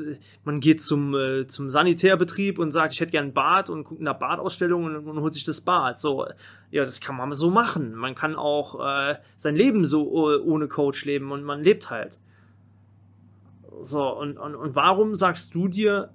man 0.44 0.60
geht 0.60 0.84
zum, 0.84 1.16
äh, 1.16 1.48
zum 1.48 1.72
Sanitärbetrieb 1.72 2.60
und 2.60 2.72
sagt, 2.72 2.94
ich 2.94 3.00
hätte 3.00 3.12
gern 3.12 3.28
ein 3.28 3.34
Bad 3.34 3.72
und 3.72 3.86
guckt 3.86 4.00
in 4.00 4.06
der 4.06 4.14
Badausstellung 4.14 4.84
und, 4.84 5.08
und 5.08 5.20
holt 5.22 5.34
sich 5.34 5.46
das 5.46 5.62
Bad. 5.62 6.00
So, 6.00 6.28
ja, 6.70 6.86
das 6.86 7.02
kann 7.02 7.18
man 7.18 7.34
so 7.34 7.50
machen. 7.50 7.96
Man 7.96 8.14
kann 8.14 8.36
auch 8.36 8.80
äh, 8.80 9.16
sein 9.36 9.56
Leben 9.56 9.86
so 9.86 10.12
ohne 10.12 10.68
Coach 10.68 11.06
leben 11.06 11.32
und 11.32 11.44
man 11.44 11.64
lebt 11.64 11.90
halt. 11.90 12.20
So, 13.82 14.08
und, 14.16 14.38
und, 14.38 14.56
und 14.56 14.76
warum 14.76 15.16
sagst 15.16 15.56
du 15.56 15.68
dir, 15.68 16.14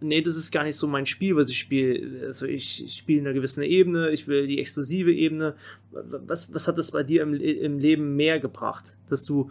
nee, 0.00 0.22
das 0.22 0.36
ist 0.36 0.50
gar 0.50 0.64
nicht 0.64 0.76
so 0.76 0.86
mein 0.86 1.06
Spiel, 1.06 1.36
was 1.36 1.48
ich 1.48 1.58
spiele. 1.58 2.26
Also 2.26 2.46
ich, 2.46 2.84
ich 2.84 2.96
spiele 2.96 3.20
in 3.20 3.26
einer 3.26 3.34
gewissen 3.34 3.62
Ebene, 3.62 4.10
ich 4.10 4.28
will 4.28 4.46
die 4.46 4.58
exklusive 4.58 5.12
Ebene. 5.12 5.54
Was, 5.90 6.52
was 6.54 6.68
hat 6.68 6.78
das 6.78 6.92
bei 6.92 7.02
dir 7.02 7.22
im, 7.22 7.34
im 7.34 7.78
Leben 7.78 8.16
mehr 8.16 8.40
gebracht, 8.40 8.96
dass 9.08 9.24
du, 9.24 9.50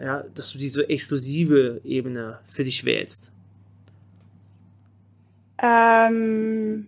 ja, 0.00 0.24
dass 0.34 0.52
du 0.52 0.58
diese 0.58 0.88
exklusive 0.88 1.80
Ebene 1.84 2.38
für 2.46 2.64
dich 2.64 2.84
wählst? 2.84 3.32
Ähm, 5.62 6.86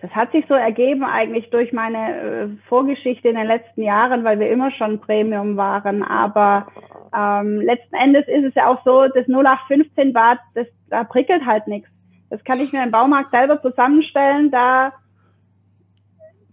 das 0.00 0.10
hat 0.12 0.32
sich 0.32 0.44
so 0.48 0.54
ergeben 0.54 1.04
eigentlich 1.04 1.50
durch 1.50 1.72
meine 1.72 2.20
äh, 2.20 2.48
Vorgeschichte 2.68 3.28
in 3.28 3.36
den 3.36 3.46
letzten 3.46 3.82
Jahren, 3.82 4.24
weil 4.24 4.38
wir 4.38 4.50
immer 4.50 4.70
schon 4.72 5.00
Premium 5.00 5.56
waren. 5.56 6.02
Aber 6.02 6.68
ähm, 7.16 7.60
letzten 7.60 7.94
Endes 7.94 8.26
ist 8.28 8.44
es 8.44 8.54
ja 8.54 8.66
auch 8.68 8.82
so, 8.84 9.08
das 9.08 9.26
0815 9.28 10.12
Bad, 10.12 10.38
das, 10.54 10.66
da 10.88 11.04
prickelt 11.04 11.44
halt 11.44 11.66
nichts. 11.66 11.88
Das 12.30 12.42
kann 12.44 12.60
ich 12.60 12.72
mir 12.72 12.82
im 12.82 12.90
Baumarkt 12.90 13.30
selber 13.30 13.60
zusammenstellen. 13.62 14.50
Da 14.50 14.92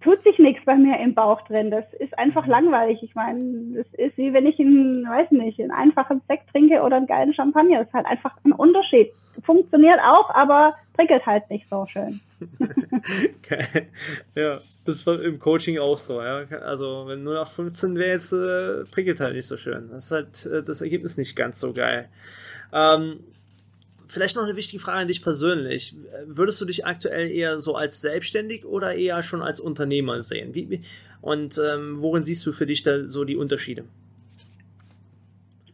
tut 0.06 0.24
sich 0.24 0.38
nichts 0.38 0.64
bei 0.66 0.76
mir 0.76 1.00
im 1.00 1.16
Bauch 1.16 1.42
drin. 1.48 1.72
Das 1.72 1.84
ist 2.00 2.18
einfach 2.18 2.46
langweilig. 2.46 3.02
Ich 3.02 3.16
meine, 3.16 3.84
das 3.84 3.88
ist 3.94 4.18
wie 4.18 4.32
wenn 4.34 4.46
ich 4.46 4.60
einen, 4.60 5.04
weiß 5.04 5.32
nicht, 5.32 5.60
einen 5.60 5.72
einfachen 5.72 6.22
Sekt 6.28 6.50
trinke 6.52 6.82
oder 6.82 6.98
einen 6.98 7.08
geilen 7.08 7.34
Champagner. 7.34 7.80
Das 7.80 7.88
ist 7.88 7.94
halt 7.94 8.06
einfach 8.06 8.38
ein 8.46 8.52
Unterschied. 8.52 9.12
Funktioniert 9.44 10.00
auch, 10.00 10.30
aber 10.30 10.76
prickelt 10.94 11.26
halt 11.26 11.50
nicht 11.50 11.68
so 11.68 11.88
schön. 11.88 12.22
okay. 13.40 13.88
Ja, 14.36 14.60
das 14.86 15.06
war 15.08 15.20
im 15.22 15.40
Coaching 15.40 15.80
auch 15.80 15.98
so, 15.98 16.22
ja. 16.22 16.46
Also 16.62 17.06
wenn 17.08 17.24
0 17.24 17.38
auf 17.38 17.52
15 17.54 17.96
wäre 17.96 18.12
jetzt, 18.12 18.32
äh, 18.32 18.86
prickelt 18.92 19.20
halt 19.20 19.34
nicht 19.34 19.48
so 19.48 19.58
schön. 19.58 19.90
Das 19.90 20.06
ist 20.06 20.12
halt 20.12 20.46
äh, 20.46 20.64
das 20.64 20.84
Ergebnis 20.84 21.18
nicht 21.18 21.36
ganz 21.36 21.60
so 21.60 21.74
geil. 21.74 22.10
Ähm, 22.72 23.22
vielleicht 24.16 24.36
noch 24.36 24.46
eine 24.46 24.56
wichtige 24.56 24.82
Frage 24.82 25.00
an 25.00 25.08
dich 25.08 25.22
persönlich. 25.22 25.96
Würdest 26.26 26.60
du 26.60 26.66
dich 26.66 26.86
aktuell 26.86 27.30
eher 27.30 27.60
so 27.60 27.76
als 27.76 28.02
selbstständig 28.02 28.66
oder 28.66 28.96
eher 28.96 29.22
schon 29.22 29.44
als 29.44 29.60
Unternehmer 29.60 30.22
sehen? 30.22 30.56
Wie, 30.56 30.82
und 31.22 31.60
ähm, 31.60 32.02
worin 32.02 32.24
siehst 32.24 32.46
du 32.46 32.54
für 32.54 32.66
dich 32.66 32.82
da 32.82 33.04
so 33.04 33.26
die 33.26 33.36
Unterschiede? 33.36 33.84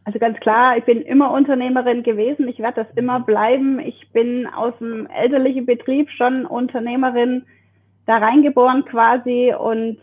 Also 0.04 0.18
ganz 0.18 0.38
klar, 0.40 0.76
ich 0.76 0.84
bin 0.84 1.02
immer 1.02 1.30
Unternehmerin 1.30 2.02
gewesen. 2.02 2.48
Ich 2.48 2.58
werde 2.58 2.84
das 2.84 2.96
immer 2.96 3.20
bleiben. 3.20 3.78
Ich 3.78 4.08
bin 4.12 4.46
aus 4.48 4.74
dem 4.80 5.06
elterlichen 5.06 5.64
Betrieb 5.64 6.10
schon 6.10 6.44
Unternehmerin 6.44 7.44
da 8.06 8.18
reingeboren 8.18 8.84
quasi 8.84 9.54
und 9.56 9.98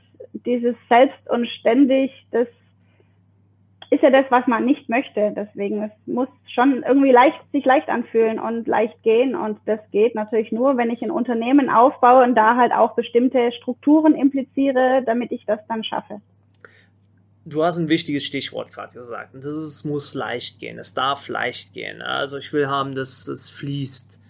dieses 0.45 0.75
Selbst 0.88 1.30
und 1.30 1.47
ständig, 1.60 2.12
das 2.32 2.47
ist 3.91 4.04
ja 4.04 4.12
das, 4.12 4.25
was 4.30 4.45
man 4.45 4.65
nicht 4.65 4.88
möchte. 4.88 5.34
Deswegen, 5.36 5.84
es 5.84 5.91
muss 6.06 6.28
schon 6.54 6.84
irgendwie 6.84 7.12
leicht, 7.12 7.39
sich 7.52 7.65
leicht 7.65 7.89
anfühlen 7.89 8.39
und 8.39 8.67
leicht 8.67 9.02
gehen. 9.04 9.36
Und 9.36 9.60
das 9.65 9.80
geht 9.91 10.13
natürlich 10.13 10.52
nur, 10.52 10.78
wenn 10.78 10.91
ich 10.91 11.02
ein 11.02 11.12
Unternehmen 11.12 11.69
aufbaue 11.69 12.23
und 12.23 12.36
da 12.36 12.56
halt 12.56 12.71
auch 12.71 12.95
bestimmte 12.95 13.52
Strukturen 13.54 14.13
impliziere, 14.13 15.02
damit 15.06 15.32
ich 15.32 15.43
das 15.45 15.60
dann 15.67 15.84
schaffe. 15.84 16.21
Du 17.45 17.63
hast 17.63 17.78
ein 17.78 17.89
wichtiges 17.89 18.23
Stichwort 18.25 18.71
gerade 18.71 18.93
gesagt. 18.93 19.34
Und 19.34 19.43
das 19.43 19.54
ist, 19.54 19.63
es 19.63 19.86
muss 19.86 20.13
leicht 20.13 20.60
gehen. 20.60 20.78
Es 20.78 20.93
darf 20.93 21.28
leicht 21.28 21.73
gehen. 21.73 22.04
Also 22.04 22.38
ich 22.38 22.54
will 22.54 22.67
haben, 22.67 22.93
dass 22.93 23.28
es 23.28 23.49
fließt. 23.49 24.21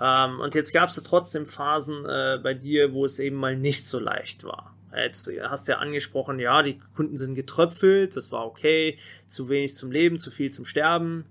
Ähm, 0.00 0.40
und 0.40 0.54
jetzt 0.54 0.72
gab 0.74 0.90
es 0.90 1.02
trotzdem 1.02 1.46
Phasen 1.46 2.04
äh, 2.04 2.38
bei 2.42 2.52
dir, 2.52 2.92
wo 2.92 3.06
es 3.06 3.18
eben 3.18 3.36
mal 3.36 3.56
nicht 3.56 3.86
so 3.86 3.98
leicht 3.98 4.44
war. 4.44 4.74
Jetzt 4.94 5.30
hast 5.42 5.66
du 5.66 5.72
ja 5.72 5.78
angesprochen, 5.78 6.38
ja, 6.38 6.62
die 6.62 6.78
Kunden 6.94 7.16
sind 7.16 7.34
getröpfelt, 7.34 8.16
das 8.16 8.30
war 8.30 8.46
okay, 8.46 8.98
zu 9.26 9.48
wenig 9.48 9.74
zum 9.74 9.90
Leben, 9.90 10.18
zu 10.18 10.30
viel 10.30 10.50
zum 10.50 10.64
Sterben. 10.64 11.24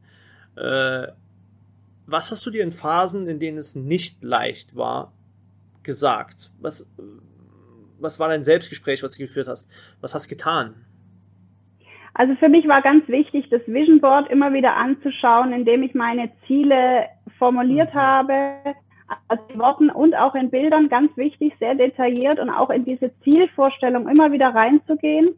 Äh, 0.56 1.08
was 2.08 2.32
hast 2.32 2.46
du 2.46 2.50
dir 2.50 2.64
in 2.64 2.72
Phasen, 2.72 3.28
in 3.28 3.40
denen 3.40 3.58
es 3.58 3.76
nicht 3.76 4.24
leicht 4.24 4.76
war, 4.76 5.14
gesagt? 5.84 6.52
Was, 6.60 6.92
was 8.00 8.20
war 8.20 8.30
dein 8.30 8.44
Selbstgespräch, 8.44 9.04
was 9.04 9.14
du 9.14 9.24
geführt 9.24 9.48
hast? 9.48 9.72
Was 10.02 10.16
hast 10.16 10.26
du 10.26 10.30
getan? 10.30 10.86
Also 12.14 12.36
für 12.36 12.50
mich 12.50 12.68
war 12.68 12.82
ganz 12.82 13.08
wichtig, 13.08 13.48
das 13.50 13.62
Vision 13.68 14.02
Board 14.02 14.30
immer 14.30 14.54
wieder 14.54 14.76
anzuschauen, 14.76 15.54
indem 15.54 15.84
ich 15.84 15.94
meine 15.94 16.32
Ziele 16.46 17.06
formuliert 17.38 17.94
mhm. 17.94 17.98
habe, 17.98 18.36
also 19.28 19.44
in 19.50 19.60
Worten 19.60 19.90
und 19.90 20.16
auch 20.16 20.36
in 20.36 20.50
Bildern, 20.50 20.90
ganz 20.90 21.16
wichtig, 21.18 21.54
sehr 21.60 21.76
detailliert 21.76 22.40
und 22.40 22.50
auch 22.50 22.70
in 22.70 22.86
diese 22.86 23.12
Zielvorstellung 23.24 24.08
immer 24.08 24.32
wieder 24.32 24.50
reinzugehen. 24.54 25.30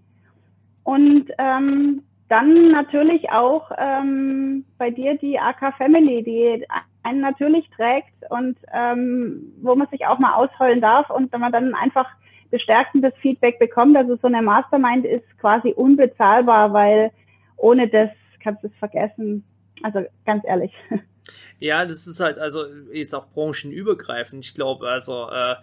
Und 0.84 1.32
ähm, 1.38 2.04
dann 2.30 2.72
natürlich 2.72 3.32
auch 3.32 3.72
ähm, 3.78 4.66
bei 4.78 4.90
dir 4.90 5.18
die 5.18 5.40
AK 5.40 5.76
Family, 5.78 6.24
die 6.24 6.66
einen 7.04 7.22
natürlich 7.22 7.70
trägt 7.72 8.14
und 8.30 8.58
ähm, 8.74 9.54
wo 9.62 9.76
man 9.76 9.88
sich 9.88 10.06
auch 10.08 10.20
mal 10.20 10.34
ausheulen 10.34 10.82
darf 10.82 11.10
und 11.10 11.32
wenn 11.32 11.42
man 11.42 11.52
dann 11.52 11.76
einfach 11.76 12.08
bestärkendes 12.50 13.14
Feedback 13.22 13.60
bekommt. 13.60 13.98
Also 13.98 14.16
so 14.18 14.28
eine 14.28 14.42
Mastermind 14.42 15.06
ist 15.06 15.26
quasi 15.40 15.74
unbezahlbar, 15.74 16.72
weil 16.72 17.12
ohne 17.58 17.88
das 17.88 18.10
kannst 18.42 18.64
du 18.64 18.68
es 18.68 18.76
vergessen. 18.76 19.44
Also 19.82 20.02
ganz 20.26 20.44
ehrlich. 20.46 20.74
Ja, 21.60 21.86
das 21.86 22.08
ist 22.08 22.20
halt 22.20 22.38
also 22.38 22.66
jetzt 22.92 23.14
auch 23.16 23.28
branchenübergreifend. 23.28 24.44
Ich 24.44 24.54
glaube, 24.54 24.90
also 24.90 25.30
äh, 25.30 25.56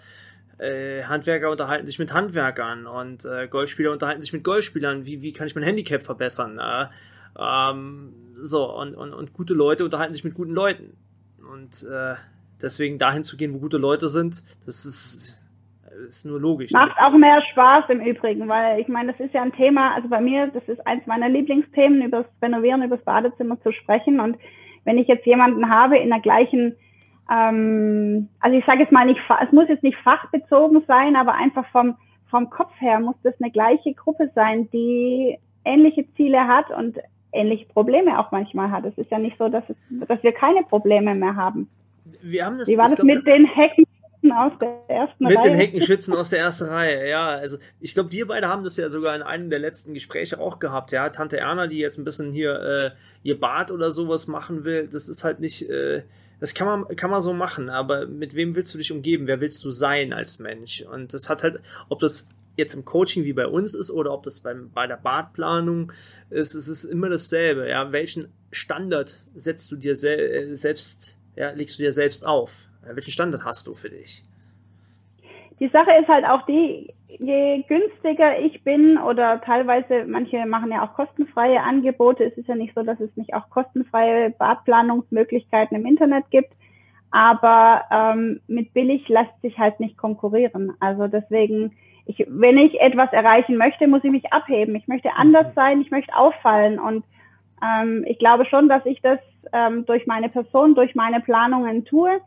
äh, 0.60 1.04
Handwerker 1.04 1.50
unterhalten 1.50 1.86
sich 1.86 1.98
mit 1.98 2.12
Handwerkern 2.12 2.86
und 2.86 3.24
äh, 3.24 3.48
Golfspieler 3.48 3.92
unterhalten 3.92 4.22
sich 4.22 4.32
mit 4.32 4.44
Golfspielern. 4.44 5.06
Wie, 5.06 5.22
wie 5.22 5.32
kann 5.32 5.46
ich 5.46 5.54
mein 5.54 5.64
Handicap 5.64 6.02
verbessern? 6.02 6.58
Äh, 6.58 6.86
ähm, 7.38 8.12
so, 8.36 8.74
und, 8.74 8.94
und, 8.94 9.12
und 9.12 9.32
gute 9.32 9.54
Leute 9.54 9.84
unterhalten 9.84 10.12
sich 10.12 10.24
mit 10.24 10.34
guten 10.34 10.52
Leuten. 10.52 10.96
Und 11.52 11.84
äh, 11.90 12.14
deswegen 12.62 12.98
dahin 12.98 13.22
zu 13.22 13.36
gehen, 13.36 13.54
wo 13.54 13.58
gute 13.58 13.78
Leute 13.78 14.08
sind, 14.08 14.42
das 14.66 14.84
ist, 14.84 15.46
ist 16.08 16.26
nur 16.26 16.40
logisch. 16.40 16.72
Macht 16.72 16.96
ne? 17.00 17.06
auch 17.06 17.16
mehr 17.16 17.42
Spaß 17.52 17.84
im 17.88 18.00
Übrigen, 18.00 18.48
weil 18.48 18.80
ich 18.80 18.88
meine, 18.88 19.12
das 19.12 19.20
ist 19.20 19.34
ja 19.34 19.42
ein 19.42 19.52
Thema, 19.52 19.94
also 19.94 20.08
bei 20.08 20.20
mir, 20.20 20.48
das 20.48 20.64
ist 20.68 20.86
eins 20.86 21.06
meiner 21.06 21.28
Lieblingsthemen, 21.28 22.02
über 22.02 22.22
das 22.22 22.42
Renovieren, 22.42 22.82
über 22.82 22.96
das 22.96 23.04
Badezimmer 23.04 23.60
zu 23.62 23.72
sprechen 23.72 24.20
und 24.20 24.36
wenn 24.84 24.98
ich 24.98 25.08
jetzt 25.08 25.26
jemanden 25.26 25.68
habe 25.68 25.98
in 25.98 26.10
der 26.10 26.20
gleichen, 26.20 26.76
ähm, 27.30 28.28
also 28.40 28.56
ich 28.56 28.64
sage 28.64 28.80
jetzt 28.80 28.92
mal 28.92 29.06
nicht, 29.06 29.20
es 29.44 29.52
muss 29.52 29.68
jetzt 29.68 29.82
nicht 29.82 29.98
fachbezogen 29.98 30.82
sein, 30.86 31.16
aber 31.16 31.34
einfach 31.34 31.66
vom, 31.70 31.96
vom 32.30 32.50
Kopf 32.50 32.72
her 32.80 33.00
muss 33.00 33.16
das 33.22 33.34
eine 33.40 33.50
gleiche 33.50 33.94
Gruppe 33.94 34.30
sein, 34.34 34.68
die 34.70 35.38
ähnliche 35.64 36.04
Ziele 36.14 36.46
hat 36.46 36.70
und 36.70 36.98
ähnliche 37.32 37.66
Probleme 37.66 38.18
auch 38.18 38.30
manchmal 38.32 38.70
hat. 38.70 38.84
Es 38.84 38.96
ist 38.98 39.10
ja 39.10 39.18
nicht 39.18 39.38
so, 39.38 39.48
dass, 39.48 39.64
es, 39.68 39.76
dass 40.08 40.22
wir 40.22 40.32
keine 40.32 40.62
Probleme 40.62 41.14
mehr 41.14 41.36
haben. 41.36 41.68
Wir 42.22 42.46
haben 42.46 42.58
das, 42.58 42.68
Wie 42.68 42.76
war 42.76 42.86
das 42.86 42.96
glaub, 42.96 43.06
mit 43.06 43.26
den 43.26 43.46
Hecken 43.46 43.84
aus 44.28 44.52
der 44.60 44.82
ersten 44.88 45.24
mit 45.24 45.36
Reihe. 45.36 45.44
Mit 45.44 45.44
den 45.44 45.54
Heckenschützen 45.54 46.14
aus 46.16 46.30
der 46.30 46.40
ersten 46.40 46.66
Reihe, 46.66 47.08
ja. 47.08 47.28
Also 47.28 47.58
ich 47.80 47.94
glaube, 47.94 48.12
wir 48.12 48.26
beide 48.26 48.48
haben 48.48 48.64
das 48.64 48.76
ja 48.76 48.90
sogar 48.90 49.14
in 49.16 49.22
einem 49.22 49.50
der 49.50 49.58
letzten 49.58 49.94
Gespräche 49.94 50.38
auch 50.38 50.58
gehabt. 50.58 50.92
Ja, 50.92 51.08
Tante 51.08 51.38
Erna, 51.38 51.66
die 51.66 51.78
jetzt 51.78 51.98
ein 51.98 52.04
bisschen 52.04 52.32
hier 52.32 52.60
äh, 52.60 52.90
ihr 53.22 53.40
Bad 53.40 53.70
oder 53.70 53.90
sowas 53.90 54.26
machen 54.26 54.64
will, 54.64 54.88
das 54.88 55.08
ist 55.08 55.24
halt 55.24 55.40
nicht. 55.40 55.68
Äh, 55.68 56.02
das 56.38 56.54
kann 56.54 56.66
man, 56.66 56.96
kann 56.96 57.10
man 57.10 57.20
so 57.20 57.34
machen, 57.34 57.68
aber 57.68 58.06
mit 58.06 58.34
wem 58.34 58.56
willst 58.56 58.72
du 58.72 58.78
dich 58.78 58.92
umgeben? 58.92 59.26
Wer 59.26 59.42
willst 59.42 59.62
du 59.62 59.70
sein 59.70 60.14
als 60.14 60.38
Mensch? 60.38 60.80
Und 60.80 61.12
das 61.12 61.28
hat 61.28 61.42
halt, 61.42 61.60
ob 61.90 62.00
das 62.00 62.30
jetzt 62.56 62.74
im 62.74 62.84
Coaching 62.86 63.24
wie 63.24 63.34
bei 63.34 63.46
uns 63.46 63.74
ist 63.74 63.90
oder 63.90 64.12
ob 64.12 64.22
das 64.22 64.40
beim, 64.40 64.70
bei 64.72 64.86
der 64.86 64.96
Badplanung 64.96 65.92
ist, 66.30 66.54
es 66.54 66.66
ist 66.66 66.84
immer 66.84 67.10
dasselbe. 67.10 67.68
Ja, 67.68 67.92
welchen 67.92 68.28
Standard 68.52 69.26
setzt 69.34 69.70
du 69.70 69.76
dir 69.76 69.94
sel 69.94 70.18
äh, 70.18 70.56
selbst, 70.56 71.18
ja, 71.36 71.50
legst 71.50 71.78
du 71.78 71.82
dir 71.82 71.92
selbst 71.92 72.26
auf? 72.26 72.69
Welchen 72.82 73.12
Standard 73.12 73.44
hast 73.44 73.66
du 73.66 73.74
für 73.74 73.90
dich? 73.90 74.24
Die 75.60 75.68
Sache 75.68 75.92
ist 76.00 76.08
halt 76.08 76.24
auch 76.24 76.46
die, 76.46 76.92
je 77.18 77.62
günstiger 77.68 78.38
ich 78.38 78.64
bin 78.64 78.96
oder 78.96 79.40
teilweise, 79.42 80.04
manche 80.06 80.46
machen 80.46 80.72
ja 80.72 80.82
auch 80.82 80.94
kostenfreie 80.94 81.60
Angebote. 81.60 82.24
Es 82.24 82.36
ist 82.38 82.48
ja 82.48 82.54
nicht 82.54 82.74
so, 82.74 82.82
dass 82.82 82.98
es 83.00 83.14
nicht 83.16 83.34
auch 83.34 83.50
kostenfreie 83.50 84.30
Badplanungsmöglichkeiten 84.30 85.76
im 85.76 85.86
Internet 85.86 86.30
gibt. 86.30 86.52
Aber 87.10 87.84
ähm, 87.90 88.40
mit 88.46 88.72
billig 88.72 89.08
lässt 89.08 89.38
sich 89.42 89.58
halt 89.58 89.80
nicht 89.80 89.98
konkurrieren. 89.98 90.72
Also 90.80 91.08
deswegen, 91.08 91.76
ich, 92.06 92.24
wenn 92.28 92.56
ich 92.56 92.80
etwas 92.80 93.12
erreichen 93.12 93.56
möchte, 93.56 93.86
muss 93.86 94.04
ich 94.04 94.10
mich 94.10 94.32
abheben. 94.32 94.74
Ich 94.76 94.88
möchte 94.88 95.12
anders 95.14 95.48
mhm. 95.48 95.54
sein, 95.54 95.80
ich 95.82 95.90
möchte 95.90 96.16
auffallen. 96.16 96.78
Und 96.78 97.04
ähm, 97.62 98.04
ich 98.06 98.18
glaube 98.18 98.46
schon, 98.46 98.68
dass 98.68 98.86
ich 98.86 99.02
das 99.02 99.18
ähm, 99.52 99.84
durch 99.86 100.06
meine 100.06 100.28
Person, 100.28 100.74
durch 100.74 100.94
meine 100.94 101.20
Planungen 101.20 101.84
tue. 101.84 102.20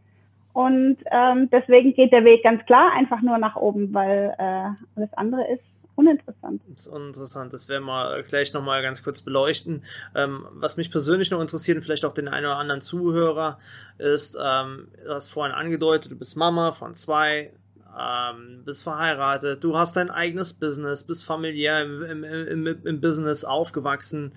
Und 0.54 0.98
ähm, 1.12 1.50
deswegen 1.52 1.94
geht 1.94 2.12
der 2.12 2.24
Weg 2.24 2.44
ganz 2.44 2.64
klar 2.66 2.92
einfach 2.96 3.22
nur 3.22 3.38
nach 3.40 3.56
oben, 3.56 3.94
weil 3.94 4.36
äh, 4.38 4.70
alles 4.96 5.14
andere 5.14 5.42
ist 5.52 5.64
uninteressant. 5.96 6.62
Das 6.70 6.86
ist 6.86 6.94
uninteressant. 6.94 7.54
Das 7.54 7.70
werden 7.70 7.86
wir 7.86 8.22
gleich 8.24 8.54
nochmal 8.54 8.82
ganz 8.82 9.04
kurz 9.04 9.22
beleuchten. 9.22 9.84
Ähm, 10.16 10.46
was 10.52 10.78
mich 10.78 10.92
persönlich 10.92 11.32
noch 11.32 11.42
interessiert 11.42 11.78
und 11.78 11.84
vielleicht 11.84 12.06
auch 12.06 12.14
den 12.14 12.28
einen 12.28 12.46
oder 12.46 12.58
anderen 12.58 12.82
Zuhörer 12.82 13.60
ist, 13.98 14.38
ähm, 14.42 14.88
du 15.04 15.14
hast 15.14 15.30
vorhin 15.30 15.56
angedeutet, 15.56 16.12
du 16.12 16.16
bist 16.16 16.38
Mama 16.38 16.72
von 16.72 16.94
zwei, 16.94 17.52
ähm, 18.00 18.64
bist 18.66 18.84
verheiratet, 18.84 19.64
du 19.64 19.78
hast 19.78 19.96
dein 19.96 20.10
eigenes 20.10 20.54
Business, 20.54 21.04
bist 21.04 21.26
familiär 21.26 21.82
im, 21.84 22.04
im, 22.04 22.24
im, 22.24 22.86
im 22.86 23.02
Business 23.02 23.46
aufgewachsen. 23.46 24.34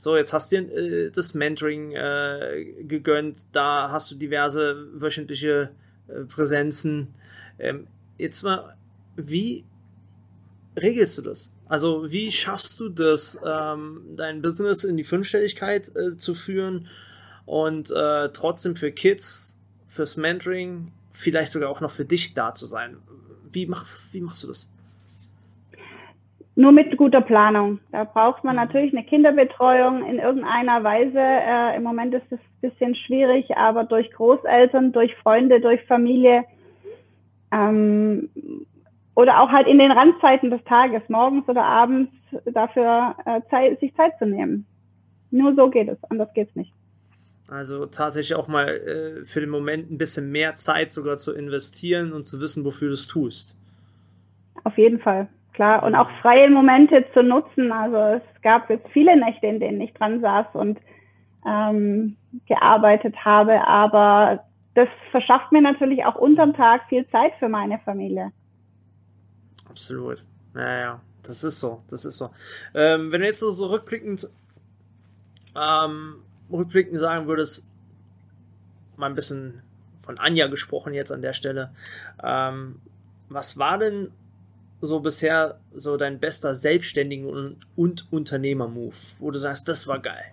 So, 0.00 0.16
jetzt 0.16 0.32
hast 0.32 0.50
du 0.50 0.62
dir 0.62 0.76
äh, 0.76 1.10
das 1.10 1.34
Mentoring 1.34 1.92
äh, 1.92 2.64
gegönnt, 2.84 3.36
da 3.52 3.90
hast 3.90 4.10
du 4.10 4.14
diverse 4.14 4.88
wöchentliche 4.94 5.72
äh, 6.08 6.20
Präsenzen. 6.20 7.08
Ähm, 7.58 7.86
jetzt 8.16 8.42
mal, 8.42 8.78
wie 9.16 9.66
regelst 10.74 11.18
du 11.18 11.22
das? 11.22 11.54
Also, 11.68 12.10
wie 12.10 12.32
schaffst 12.32 12.80
du 12.80 12.88
das, 12.88 13.38
ähm, 13.44 14.00
dein 14.16 14.40
Business 14.40 14.84
in 14.84 14.96
die 14.96 15.04
Fünfstelligkeit 15.04 15.94
äh, 15.94 16.16
zu 16.16 16.34
führen 16.34 16.88
und 17.44 17.90
äh, 17.90 18.30
trotzdem 18.30 18.76
für 18.76 18.92
Kids, 18.92 19.58
fürs 19.86 20.16
Mentoring, 20.16 20.92
vielleicht 21.10 21.52
sogar 21.52 21.68
auch 21.68 21.82
noch 21.82 21.90
für 21.90 22.06
dich 22.06 22.32
da 22.32 22.54
zu 22.54 22.64
sein? 22.64 22.96
Wie, 23.52 23.66
mach, 23.66 23.86
wie 24.12 24.22
machst 24.22 24.44
du 24.44 24.46
das? 24.46 24.72
Nur 26.60 26.72
mit 26.72 26.94
guter 26.98 27.22
Planung. 27.22 27.80
Da 27.90 28.04
braucht 28.04 28.44
man 28.44 28.54
natürlich 28.54 28.92
eine 28.92 29.06
Kinderbetreuung 29.06 30.04
in 30.04 30.18
irgendeiner 30.18 30.84
Weise. 30.84 31.18
Äh, 31.18 31.74
Im 31.74 31.82
Moment 31.82 32.12
ist 32.12 32.30
es 32.30 32.38
ein 32.38 32.70
bisschen 32.70 32.94
schwierig, 32.96 33.56
aber 33.56 33.84
durch 33.84 34.10
Großeltern, 34.12 34.92
durch 34.92 35.16
Freunde, 35.22 35.62
durch 35.62 35.82
Familie 35.86 36.44
ähm, 37.50 38.28
oder 39.14 39.40
auch 39.40 39.48
halt 39.48 39.68
in 39.68 39.78
den 39.78 39.90
Randzeiten 39.90 40.50
des 40.50 40.62
Tages, 40.64 41.00
morgens 41.08 41.48
oder 41.48 41.64
abends, 41.64 42.12
dafür 42.44 43.16
äh, 43.24 43.40
Zeit, 43.48 43.80
sich 43.80 43.94
Zeit 43.94 44.18
zu 44.18 44.26
nehmen. 44.26 44.66
Nur 45.30 45.54
so 45.54 45.70
geht 45.70 45.88
es, 45.88 45.96
anders 46.10 46.28
geht 46.34 46.50
es 46.50 46.56
nicht. 46.56 46.74
Also 47.48 47.86
tatsächlich 47.86 48.34
auch 48.34 48.48
mal 48.48 48.68
äh, 48.68 49.24
für 49.24 49.40
den 49.40 49.48
Moment 49.48 49.90
ein 49.90 49.96
bisschen 49.96 50.30
mehr 50.30 50.56
Zeit 50.56 50.92
sogar 50.92 51.16
zu 51.16 51.32
investieren 51.32 52.12
und 52.12 52.24
zu 52.24 52.38
wissen, 52.38 52.66
wofür 52.66 52.88
du 52.88 52.94
es 52.94 53.06
tust. 53.06 53.56
Auf 54.64 54.76
jeden 54.76 54.98
Fall 54.98 55.26
klar. 55.60 55.82
Und 55.82 55.94
auch 55.94 56.08
freie 56.22 56.48
Momente 56.48 57.04
zu 57.12 57.22
nutzen. 57.22 57.70
Also 57.70 57.96
es 57.96 58.42
gab 58.42 58.70
jetzt 58.70 58.88
viele 58.92 59.14
Nächte, 59.18 59.46
in 59.46 59.60
denen 59.60 59.80
ich 59.82 59.92
dran 59.92 60.22
saß 60.22 60.46
und 60.54 60.78
ähm, 61.46 62.16
gearbeitet 62.46 63.14
habe. 63.24 63.66
Aber 63.66 64.42
das 64.74 64.88
verschafft 65.10 65.52
mir 65.52 65.60
natürlich 65.60 66.04
auch 66.06 66.14
unterm 66.14 66.54
Tag 66.54 66.88
viel 66.88 67.06
Zeit 67.10 67.32
für 67.38 67.50
meine 67.50 67.78
Familie. 67.80 68.32
Absolut. 69.68 70.24
Naja, 70.54 71.00
das 71.22 71.44
ist 71.44 71.60
so. 71.60 71.82
Das 71.90 72.06
ist 72.06 72.16
so. 72.16 72.30
Ähm, 72.74 73.12
wenn 73.12 73.20
du 73.20 73.26
jetzt 73.26 73.40
so, 73.40 73.50
so 73.50 73.66
rückblickend, 73.66 74.28
ähm, 75.54 76.22
rückblickend 76.50 76.98
sagen 76.98 77.26
würdest, 77.26 77.70
mal 78.96 79.08
ein 79.08 79.14
bisschen 79.14 79.62
von 80.00 80.18
Anja 80.18 80.46
gesprochen 80.46 80.94
jetzt 80.94 81.12
an 81.12 81.20
der 81.20 81.34
Stelle. 81.34 81.70
Ähm, 82.22 82.80
was 83.28 83.58
war 83.58 83.78
denn 83.78 84.10
so 84.80 85.00
bisher 85.00 85.60
so 85.72 85.96
dein 85.96 86.18
bester 86.18 86.54
Selbstständigen 86.54 87.26
und, 87.26 87.56
und 87.76 88.12
Unternehmer-Move, 88.12 88.94
wo 89.18 89.30
du 89.30 89.38
sagst, 89.38 89.68
das 89.68 89.86
war 89.86 89.98
geil? 89.98 90.24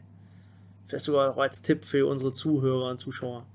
Vielleicht 0.88 1.06
sogar 1.06 1.32
auch 1.32 1.38
als 1.38 1.62
Tipp 1.62 1.84
für 1.84 2.08
unsere 2.08 2.32
Zuhörer 2.32 2.90
und 2.90 2.98
Zuschauer. 2.98 3.46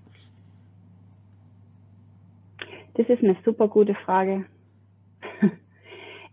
Das 2.95 3.09
ist 3.09 3.23
eine 3.23 3.37
super 3.45 3.69
gute 3.69 3.95
Frage. 3.95 4.45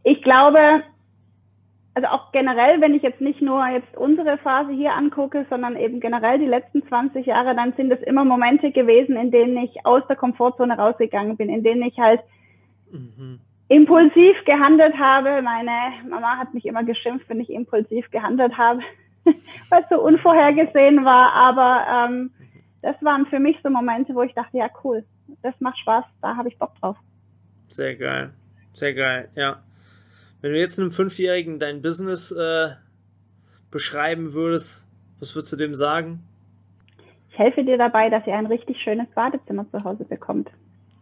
Ich 0.03 0.21
glaube, 0.21 0.83
also 1.93 2.07
auch 2.07 2.31
generell, 2.31 2.79
wenn 2.81 2.93
ich 2.93 3.03
jetzt 3.03 3.21
nicht 3.21 3.41
nur 3.41 3.67
jetzt 3.67 3.95
unsere 3.97 4.37
Phase 4.37 4.71
hier 4.71 4.93
angucke, 4.93 5.45
sondern 5.49 5.75
eben 5.75 5.99
generell 5.99 6.39
die 6.39 6.45
letzten 6.45 6.87
20 6.87 7.25
Jahre, 7.25 7.55
dann 7.55 7.73
sind 7.73 7.91
es 7.91 8.01
immer 8.03 8.23
Momente 8.23 8.71
gewesen, 8.71 9.17
in 9.17 9.31
denen 9.31 9.57
ich 9.57 9.85
aus 9.85 10.01
der 10.07 10.15
Komfortzone 10.15 10.77
rausgegangen 10.77 11.35
bin, 11.37 11.49
in 11.49 11.63
denen 11.63 11.83
ich 11.83 11.97
halt 11.99 12.21
mhm. 12.91 13.41
Impulsiv 13.69 14.35
gehandelt 14.45 14.97
habe. 14.97 15.41
Meine 15.41 15.93
Mama 16.09 16.37
hat 16.37 16.53
mich 16.53 16.65
immer 16.65 16.83
geschimpft, 16.83 17.29
wenn 17.29 17.39
ich 17.39 17.49
impulsiv 17.49 18.09
gehandelt 18.11 18.57
habe, 18.57 18.81
weil 19.69 19.83
es 19.83 19.89
so 19.89 20.01
unvorhergesehen 20.01 21.05
war. 21.05 21.31
Aber 21.33 22.09
ähm, 22.09 22.31
das 22.81 22.95
waren 23.01 23.25
für 23.27 23.39
mich 23.39 23.57
so 23.63 23.69
Momente, 23.69 24.13
wo 24.13 24.23
ich 24.23 24.33
dachte, 24.33 24.57
ja 24.57 24.69
cool, 24.83 25.05
das 25.43 25.53
macht 25.59 25.77
Spaß, 25.79 26.03
da 26.21 26.35
habe 26.35 26.49
ich 26.49 26.57
Bock 26.57 26.75
drauf. 26.79 26.97
Sehr 27.67 27.95
geil, 27.95 28.31
sehr 28.73 28.93
geil, 28.93 29.29
ja. 29.35 29.61
Wenn 30.41 30.53
du 30.53 30.59
jetzt 30.59 30.79
einem 30.79 30.91
Fünfjährigen 30.91 31.59
dein 31.59 31.81
Business 31.81 32.31
äh, 32.31 32.69
beschreiben 33.69 34.33
würdest, 34.33 34.87
was 35.19 35.35
würdest 35.35 35.53
du 35.53 35.57
dem 35.57 35.75
sagen? 35.75 36.23
Ich 37.29 37.37
helfe 37.37 37.63
dir 37.63 37.77
dabei, 37.77 38.09
dass 38.09 38.25
ihr 38.25 38.35
ein 38.35 38.47
richtig 38.47 38.81
schönes 38.81 39.07
Badezimmer 39.13 39.69
zu 39.69 39.83
Hause 39.83 40.05
bekommt. 40.05 40.49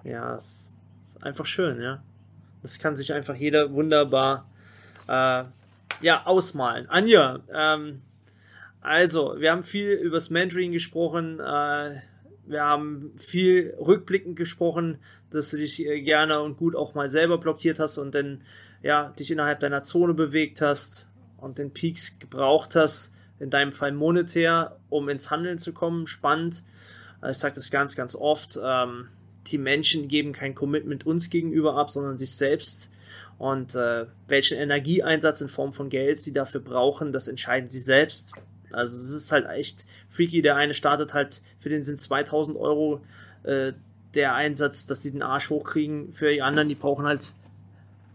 Ja, 0.03 0.35
es 0.35 0.75
ist 1.03 1.23
einfach 1.23 1.45
schön, 1.45 1.81
ja. 1.81 2.01
Das 2.61 2.79
kann 2.79 2.95
sich 2.95 3.13
einfach 3.13 3.35
jeder 3.35 3.71
wunderbar 3.73 4.49
äh, 5.07 5.43
ja, 6.01 6.25
ausmalen. 6.25 6.89
Anja, 6.89 7.39
ähm, 7.53 8.01
also, 8.81 9.35
wir 9.37 9.51
haben 9.51 9.63
viel 9.63 9.91
übers 9.91 10.29
Mentoring 10.29 10.71
gesprochen. 10.71 11.39
Äh, 11.39 11.99
wir 12.45 12.63
haben 12.63 13.11
viel 13.17 13.75
rückblickend 13.79 14.37
gesprochen, 14.37 14.99
dass 15.29 15.49
du 15.51 15.57
dich 15.57 15.85
äh, 15.85 16.01
gerne 16.01 16.41
und 16.41 16.57
gut 16.57 16.75
auch 16.75 16.95
mal 16.95 17.09
selber 17.09 17.37
blockiert 17.37 17.79
hast 17.79 17.97
und 17.97 18.15
dann 18.15 18.41
ja, 18.81 19.09
dich 19.19 19.31
innerhalb 19.31 19.59
deiner 19.59 19.81
Zone 19.81 20.13
bewegt 20.13 20.61
hast 20.61 21.09
und 21.37 21.57
den 21.57 21.73
Peaks 21.73 22.19
gebraucht 22.19 22.75
hast, 22.75 23.15
in 23.39 23.49
deinem 23.49 23.71
Fall 23.71 23.91
monetär, 23.91 24.77
um 24.89 25.09
ins 25.09 25.31
Handeln 25.31 25.57
zu 25.57 25.73
kommen. 25.73 26.07
Spannend. 26.07 26.63
Also 27.19 27.31
ich 27.31 27.37
sage 27.39 27.55
das 27.55 27.71
ganz, 27.71 27.95
ganz 27.95 28.15
oft. 28.15 28.57
Ähm, 28.63 29.09
die 29.51 29.57
Menschen 29.57 30.07
geben 30.07 30.33
kein 30.33 30.55
Commitment 30.55 31.05
uns 31.05 31.29
gegenüber 31.29 31.75
ab, 31.75 31.91
sondern 31.91 32.17
sich 32.17 32.35
selbst. 32.35 32.93
Und 33.37 33.75
äh, 33.75 34.05
welchen 34.27 34.57
Energieeinsatz 34.57 35.41
in 35.41 35.49
Form 35.49 35.73
von 35.73 35.89
Geld 35.89 36.19
sie 36.19 36.33
dafür 36.33 36.61
brauchen, 36.61 37.11
das 37.11 37.27
entscheiden 37.27 37.69
sie 37.69 37.79
selbst. 37.79 38.33
Also 38.71 38.97
es 38.97 39.11
ist 39.11 39.31
halt 39.31 39.47
echt 39.47 39.85
freaky. 40.09 40.41
Der 40.41 40.55
eine 40.55 40.73
startet 40.73 41.13
halt, 41.13 41.41
für 41.59 41.69
den 41.69 41.83
sind 41.83 41.99
2000 41.99 42.57
Euro 42.57 43.01
äh, 43.43 43.73
der 44.13 44.33
Einsatz, 44.33 44.87
dass 44.87 45.03
sie 45.03 45.11
den 45.11 45.21
Arsch 45.21 45.49
hochkriegen. 45.49 46.13
Für 46.13 46.31
die 46.31 46.41
anderen, 46.41 46.67
die 46.67 46.75
brauchen 46.75 47.05
halt 47.05 47.33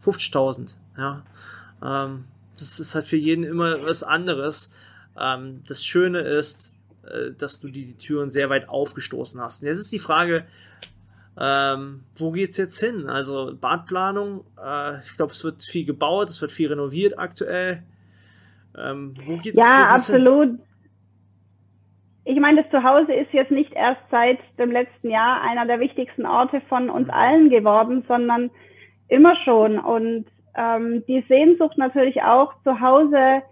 50.000. 0.05 0.75
Ja, 0.99 1.25
ähm, 1.83 2.25
das 2.59 2.81
ist 2.81 2.95
halt 2.95 3.07
für 3.07 3.17
jeden 3.17 3.45
immer 3.45 3.85
was 3.85 4.03
anderes. 4.03 4.73
Ähm, 5.19 5.63
das 5.67 5.85
Schöne 5.85 6.21
ist, 6.21 6.75
äh, 7.05 7.33
dass 7.33 7.61
du 7.61 7.69
die, 7.69 7.87
die, 7.87 7.97
Türen 7.97 8.31
sehr 8.31 8.51
weit 8.51 8.69
aufgestoßen 8.69 9.41
hast. 9.41 9.63
Und 9.63 9.69
jetzt 9.69 9.79
ist 9.79 9.93
die 9.93 9.99
Frage, 9.99 10.45
ähm, 11.41 12.05
wo 12.17 12.31
geht's 12.31 12.57
jetzt 12.59 12.79
hin? 12.79 13.09
Also 13.09 13.53
Badplanung, 13.59 14.45
äh, 14.63 14.99
ich 15.01 15.15
glaube, 15.15 15.33
es 15.33 15.43
wird 15.45 15.63
viel 15.63 15.87
gebaut, 15.87 16.29
es 16.29 16.41
wird 16.41 16.53
viel 16.53 16.69
renoviert 16.69 17.19
aktuell. 17.19 17.83
Ähm, 18.79 19.15
wo 19.25 19.37
geht's 19.39 19.59
Ja, 19.59 19.85
absolut. 19.91 20.49
Hin? 20.49 20.61
Ich 22.25 22.39
meine, 22.39 22.63
das 22.63 22.71
Zuhause 22.71 23.13
ist 23.13 23.33
jetzt 23.33 23.51
nicht 23.51 23.73
erst 23.73 24.01
seit 24.11 24.39
dem 24.59 24.71
letzten 24.71 25.11
Jahr 25.11 25.41
einer 25.41 25.67
der 25.67 25.81
wichtigsten 25.81 26.25
Orte 26.27 26.61
von 26.69 26.89
uns 26.91 27.09
mhm. 27.09 27.15
allen 27.15 27.51
geworden, 27.51 28.05
sondern 28.07 28.51
immer 29.09 29.35
schon. 29.45 29.79
Und 29.79 30.27
ähm, 30.55 31.03
die 31.09 31.25
Sehnsucht 31.29 31.79
natürlich 31.79 32.23
auch 32.23 32.53
zu 32.63 32.81
Hause 32.81 33.43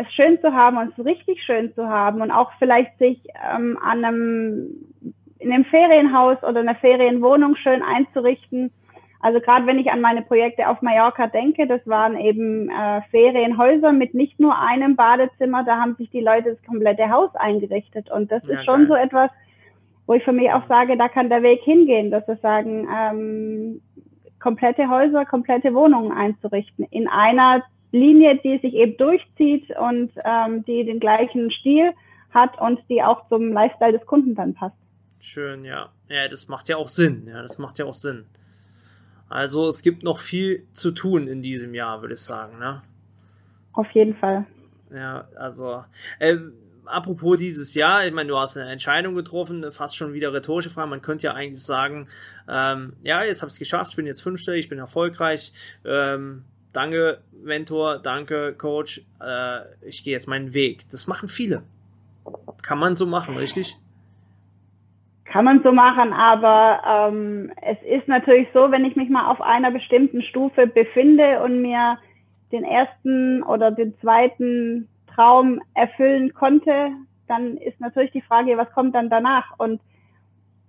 es 0.00 0.12
schön 0.14 0.40
zu 0.40 0.52
haben 0.52 0.76
und 0.76 0.96
es 0.96 1.04
richtig 1.04 1.42
schön 1.44 1.74
zu 1.74 1.88
haben 1.88 2.22
und 2.22 2.30
auch 2.30 2.52
vielleicht 2.58 2.96
sich 2.98 3.18
ähm, 3.52 3.76
an 3.82 4.04
einem 4.04 4.70
in 5.38 5.52
einem 5.52 5.64
Ferienhaus 5.64 6.42
oder 6.42 6.60
einer 6.60 6.74
Ferienwohnung 6.74 7.56
schön 7.56 7.82
einzurichten. 7.82 8.72
Also 9.20 9.40
gerade 9.40 9.66
wenn 9.66 9.78
ich 9.78 9.90
an 9.90 10.00
meine 10.00 10.22
Projekte 10.22 10.68
auf 10.68 10.80
Mallorca 10.80 11.26
denke, 11.26 11.66
das 11.66 11.84
waren 11.86 12.18
eben 12.18 12.68
äh, 12.70 13.02
Ferienhäuser 13.10 13.92
mit 13.92 14.14
nicht 14.14 14.38
nur 14.38 14.56
einem 14.58 14.94
Badezimmer, 14.94 15.64
da 15.64 15.80
haben 15.80 15.96
sich 15.96 16.10
die 16.10 16.20
Leute 16.20 16.50
das 16.50 16.62
komplette 16.64 17.10
Haus 17.10 17.34
eingerichtet 17.34 18.10
und 18.10 18.30
das 18.30 18.46
ja, 18.46 18.54
ist 18.54 18.64
schon 18.64 18.86
geil. 18.86 18.88
so 18.88 18.94
etwas, 18.94 19.30
wo 20.06 20.14
ich 20.14 20.24
für 20.24 20.32
mich 20.32 20.52
auch 20.52 20.66
sage, 20.68 20.96
da 20.96 21.08
kann 21.08 21.28
der 21.28 21.42
Weg 21.42 21.62
hingehen, 21.62 22.10
dass 22.10 22.26
wir 22.28 22.36
sagen, 22.36 22.88
ähm, 22.96 23.82
komplette 24.40 24.88
Häuser, 24.88 25.24
komplette 25.24 25.74
Wohnungen 25.74 26.12
einzurichten 26.12 26.86
in 26.90 27.08
einer 27.08 27.64
Linie, 27.90 28.36
die 28.36 28.58
sich 28.58 28.74
eben 28.74 28.96
durchzieht 28.96 29.68
und 29.76 30.12
ähm, 30.24 30.64
die 30.64 30.84
den 30.84 31.00
gleichen 31.00 31.50
Stil 31.50 31.92
hat 32.32 32.60
und 32.60 32.80
die 32.88 33.02
auch 33.02 33.28
zum 33.28 33.52
Lifestyle 33.52 33.92
des 33.92 34.06
Kunden 34.06 34.34
dann 34.34 34.54
passt. 34.54 34.76
Schön, 35.20 35.64
ja. 35.64 35.90
Ja, 36.08 36.28
das 36.28 36.48
macht 36.48 36.68
ja 36.68 36.76
auch 36.76 36.88
Sinn. 36.88 37.26
Ja, 37.26 37.42
das 37.42 37.58
macht 37.58 37.78
ja 37.78 37.84
auch 37.84 37.94
Sinn. 37.94 38.26
Also 39.28 39.68
es 39.68 39.82
gibt 39.82 40.02
noch 40.02 40.18
viel 40.18 40.66
zu 40.72 40.90
tun 40.90 41.28
in 41.28 41.42
diesem 41.42 41.74
Jahr, 41.74 42.00
würde 42.00 42.14
ich 42.14 42.20
sagen, 42.20 42.58
ne? 42.58 42.82
Auf 43.72 43.90
jeden 43.90 44.16
Fall. 44.16 44.46
Ja, 44.90 45.28
also 45.36 45.84
äh, 46.18 46.36
apropos 46.86 47.38
dieses 47.38 47.74
Jahr, 47.74 48.06
ich 48.06 48.12
meine, 48.12 48.28
du 48.28 48.38
hast 48.38 48.56
eine 48.56 48.70
Entscheidung 48.70 49.14
getroffen, 49.14 49.70
fast 49.70 49.96
schon 49.96 50.14
wieder 50.14 50.32
rhetorische 50.32 50.70
Frage. 50.70 50.88
Man 50.88 51.02
könnte 51.02 51.26
ja 51.26 51.34
eigentlich 51.34 51.62
sagen, 51.62 52.08
ähm, 52.48 52.94
ja, 53.02 53.22
jetzt 53.22 53.42
habe 53.42 53.48
ich 53.48 53.54
es 53.54 53.58
geschafft, 53.58 53.90
ich 53.90 53.96
bin 53.96 54.06
jetzt 54.06 54.22
fünfstellig, 54.22 54.64
ich 54.64 54.68
bin 54.68 54.78
erfolgreich. 54.78 55.52
Ähm, 55.84 56.44
danke, 56.72 57.20
Mentor, 57.32 57.98
danke, 57.98 58.54
Coach. 58.54 59.02
Äh, 59.20 59.60
ich 59.82 60.04
gehe 60.04 60.12
jetzt 60.12 60.26
meinen 60.26 60.54
Weg. 60.54 60.88
Das 60.90 61.06
machen 61.06 61.28
viele. 61.28 61.62
Kann 62.62 62.78
man 62.78 62.94
so 62.94 63.06
machen, 63.06 63.36
richtig? 63.36 63.76
Kann 65.30 65.44
man 65.44 65.62
so 65.62 65.72
machen, 65.72 66.12
aber 66.14 67.10
ähm, 67.10 67.52
es 67.60 67.76
ist 67.82 68.08
natürlich 68.08 68.48
so, 68.54 68.70
wenn 68.70 68.86
ich 68.86 68.96
mich 68.96 69.10
mal 69.10 69.30
auf 69.30 69.42
einer 69.42 69.70
bestimmten 69.70 70.22
Stufe 70.22 70.66
befinde 70.66 71.42
und 71.42 71.60
mir 71.60 71.98
den 72.50 72.64
ersten 72.64 73.42
oder 73.42 73.70
den 73.70 73.98
zweiten 74.00 74.88
Traum 75.14 75.60
erfüllen 75.74 76.32
konnte, 76.32 76.92
dann 77.26 77.58
ist 77.58 77.78
natürlich 77.78 78.12
die 78.12 78.22
Frage, 78.22 78.56
was 78.56 78.72
kommt 78.72 78.94
dann 78.94 79.10
danach? 79.10 79.58
Und 79.58 79.82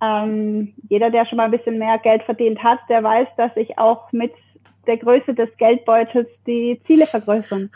ähm, 0.01 0.73
jeder, 0.89 1.09
der 1.09 1.25
schon 1.25 1.37
mal 1.37 1.45
ein 1.45 1.51
bisschen 1.51 1.77
mehr 1.77 1.97
Geld 1.97 2.23
verdient 2.23 2.61
hat, 2.61 2.79
der 2.89 3.01
weiß, 3.01 3.29
dass 3.37 3.55
ich 3.55 3.77
auch 3.77 4.11
mit 4.11 4.33
der 4.87 4.97
Größe 4.97 5.33
des 5.33 5.55
Geldbeutels 5.57 6.27
die 6.47 6.81
Ziele 6.85 7.05
vergrößern. 7.05 7.69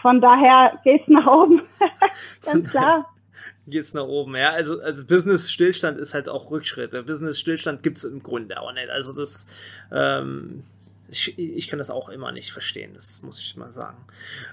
Von 0.00 0.20
daher 0.20 0.72
geht's 0.82 1.06
nach 1.08 1.26
oben. 1.26 1.62
Ganz 2.44 2.70
klar. 2.70 3.06
Geht's 3.66 3.94
nach 3.94 4.04
oben, 4.04 4.36
ja. 4.36 4.50
Also, 4.50 4.80
also 4.80 5.04
Business-Stillstand 5.04 5.98
ist 5.98 6.14
halt 6.14 6.28
auch 6.28 6.50
Rückschritt. 6.50 6.92
Business-Stillstand 6.92 7.82
gibt's 7.82 8.04
im 8.04 8.22
Grunde 8.22 8.60
auch 8.60 8.72
nicht. 8.72 8.90
Also 8.90 9.12
das, 9.12 9.46
ähm, 9.92 10.62
ich, 11.08 11.38
ich 11.38 11.68
kann 11.68 11.78
das 11.78 11.90
auch 11.90 12.08
immer 12.08 12.32
nicht 12.32 12.52
verstehen, 12.52 12.92
das 12.94 13.22
muss 13.22 13.38
ich 13.38 13.56
mal 13.56 13.72
sagen. 13.72 13.98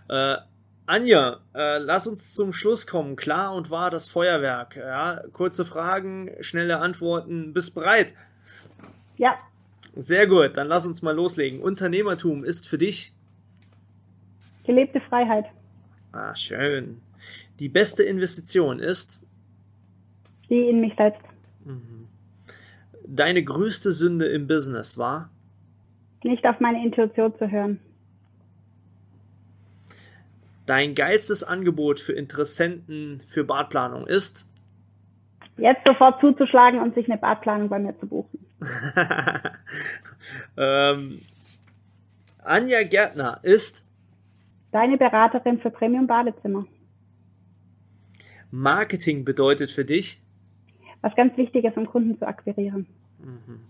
Äh, 0.09 0.37
Anja, 0.85 1.39
äh, 1.55 1.77
lass 1.77 2.07
uns 2.07 2.33
zum 2.33 2.51
Schluss 2.51 2.85
kommen. 2.85 3.15
Klar 3.15 3.55
und 3.55 3.69
wahr 3.69 3.89
das 3.89 4.09
Feuerwerk. 4.09 4.75
Ja? 4.75 5.23
Kurze 5.31 5.63
Fragen, 5.63 6.31
schnelle 6.41 6.79
Antworten. 6.79 7.53
Bist 7.53 7.73
bereit? 7.73 8.13
Ja. 9.17 9.37
Sehr 9.95 10.27
gut, 10.27 10.57
dann 10.57 10.67
lass 10.67 10.85
uns 10.85 11.01
mal 11.01 11.15
loslegen. 11.15 11.61
Unternehmertum 11.61 12.43
ist 12.43 12.67
für 12.67 12.77
dich? 12.77 13.13
Gelebte 14.65 14.99
Freiheit. 14.99 15.45
Ah, 16.11 16.35
schön. 16.35 17.01
Die 17.59 17.69
beste 17.69 18.03
Investition 18.03 18.79
ist? 18.79 19.21
Die 20.49 20.69
in 20.69 20.81
mich 20.81 20.93
selbst. 20.95 21.21
Mhm. 21.65 22.07
Deine 23.05 23.43
größte 23.43 23.91
Sünde 23.91 24.25
im 24.25 24.47
Business 24.47 24.97
war? 24.97 25.29
Nicht 26.23 26.45
auf 26.45 26.59
meine 26.59 26.83
Intuition 26.83 27.37
zu 27.37 27.51
hören. 27.51 27.79
Dein 30.65 30.95
geilstes 30.95 31.43
Angebot 31.43 31.99
für 31.99 32.13
Interessenten 32.13 33.21
für 33.25 33.43
Badplanung 33.43 34.07
ist? 34.07 34.47
Jetzt 35.57 35.85
sofort 35.85 36.21
zuzuschlagen 36.21 36.79
und 36.79 36.95
sich 36.95 37.09
eine 37.09 37.19
Badplanung 37.19 37.69
bei 37.69 37.79
mir 37.79 37.97
zu 37.99 38.07
buchen. 38.07 38.39
ähm, 40.57 41.19
Anja 42.43 42.83
Gärtner 42.83 43.39
ist 43.43 43.85
deine 44.71 44.97
Beraterin 44.97 45.59
für 45.59 45.69
Premium 45.69 46.07
Badezimmer. 46.07 46.65
Marketing 48.53 49.25
bedeutet 49.25 49.71
für 49.71 49.83
dich? 49.83 50.21
Was 51.01 51.15
ganz 51.15 51.35
wichtig 51.37 51.65
ist, 51.65 51.75
um 51.75 51.87
Kunden 51.87 52.19
zu 52.19 52.27
akquirieren. 52.27 52.85
Mhm. 53.17 53.61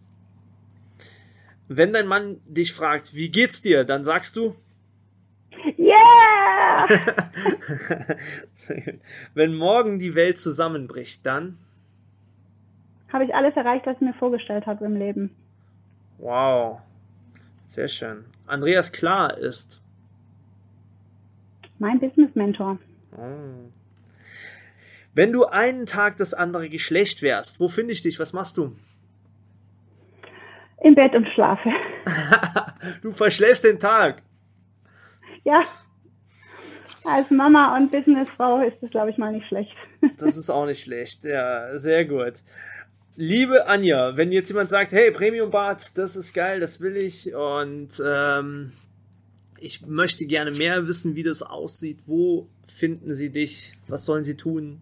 Wenn 1.70 1.94
dein 1.94 2.06
Mann 2.06 2.42
dich 2.46 2.74
fragt, 2.74 3.16
wie 3.16 3.30
geht's 3.30 3.62
dir, 3.62 3.86
dann 3.86 4.04
sagst 4.04 4.36
du? 4.36 4.54
Yeah! 5.78 6.90
Wenn 9.34 9.56
morgen 9.56 10.00
die 10.00 10.16
Welt 10.16 10.38
zusammenbricht, 10.38 11.26
dann? 11.26 11.58
Habe 13.14 13.24
ich 13.24 13.34
alles 13.34 13.56
erreicht, 13.56 13.86
was 13.86 13.96
ich 13.96 14.02
mir 14.02 14.14
vorgestellt 14.16 14.66
habe 14.66 14.84
im 14.84 14.98
Leben. 14.98 15.34
Wow. 16.18 16.82
Sehr 17.64 17.88
schön. 17.88 18.26
Andreas 18.48 18.92
Klar 18.92 19.38
ist. 19.38 19.82
Mein 21.80 22.02
Business 22.02 22.36
Mentor. 22.36 22.80
Oh. 23.16 23.70
Wenn 25.14 25.32
du 25.32 25.46
einen 25.46 25.86
Tag 25.86 26.18
das 26.18 26.34
andere 26.34 26.70
Geschlecht 26.70 27.22
wärst, 27.22 27.60
wo 27.60 27.68
finde 27.68 27.94
ich 27.94 28.02
dich? 28.02 28.20
Was 28.20 28.34
machst 28.34 28.58
du? 28.58 28.76
Im 30.82 30.96
Bett 30.96 31.14
und 31.14 31.28
schlafe. 31.30 31.70
du 33.02 33.12
verschläfst 33.12 33.64
den 33.64 33.80
Tag. 33.80 34.22
Ja. 35.44 35.62
Als 37.06 37.30
Mama 37.30 37.78
und 37.78 37.92
Businessfrau 37.92 38.62
ist 38.66 38.78
das, 38.82 38.90
glaube 38.90 39.12
ich, 39.12 39.18
mal 39.18 39.32
nicht 39.32 39.48
schlecht. 39.48 39.74
das 40.18 40.36
ist 40.36 40.50
auch 40.50 40.66
nicht 40.66 40.84
schlecht. 40.84 41.24
Ja, 41.26 41.78
sehr 41.78 42.06
gut. 42.06 42.34
Liebe 43.16 43.68
Anja, 43.68 44.18
wenn 44.18 44.32
jetzt 44.32 44.50
jemand 44.50 44.70
sagt, 44.70 44.92
hey, 44.92 45.12
Premium 45.12 45.52
Bad, 45.52 45.98
das 45.98 46.16
ist 46.16 46.34
geil, 46.34 46.60
das 46.60 46.82
will 46.82 46.98
ich 46.98 47.36
und 47.36 48.02
ähm, 48.04 48.72
ich 49.60 49.86
möchte 49.86 50.26
gerne 50.26 50.52
mehr 50.52 50.88
wissen, 50.88 51.16
wie 51.16 51.22
das 51.22 51.44
aussieht, 51.44 52.00
wo 52.08 52.50
finden 52.68 53.14
sie 53.14 53.30
dich? 53.30 53.76
Was 53.88 54.06
sollen 54.06 54.24
sie 54.24 54.36
tun? 54.36 54.82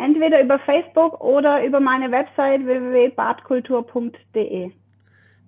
Entweder 0.00 0.42
über 0.42 0.58
Facebook 0.60 1.20
oder 1.20 1.62
über 1.64 1.80
meine 1.80 2.10
Website 2.10 2.64
www.badkultur.de. 2.64 4.70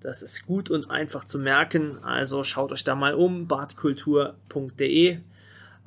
Das 0.00 0.22
ist 0.22 0.46
gut 0.46 0.70
und 0.70 0.90
einfach 0.90 1.24
zu 1.24 1.38
merken, 1.38 1.98
also 2.02 2.44
schaut 2.44 2.72
euch 2.72 2.84
da 2.84 2.94
mal 2.94 3.14
um, 3.14 3.46
badkultur.de. 3.46 5.18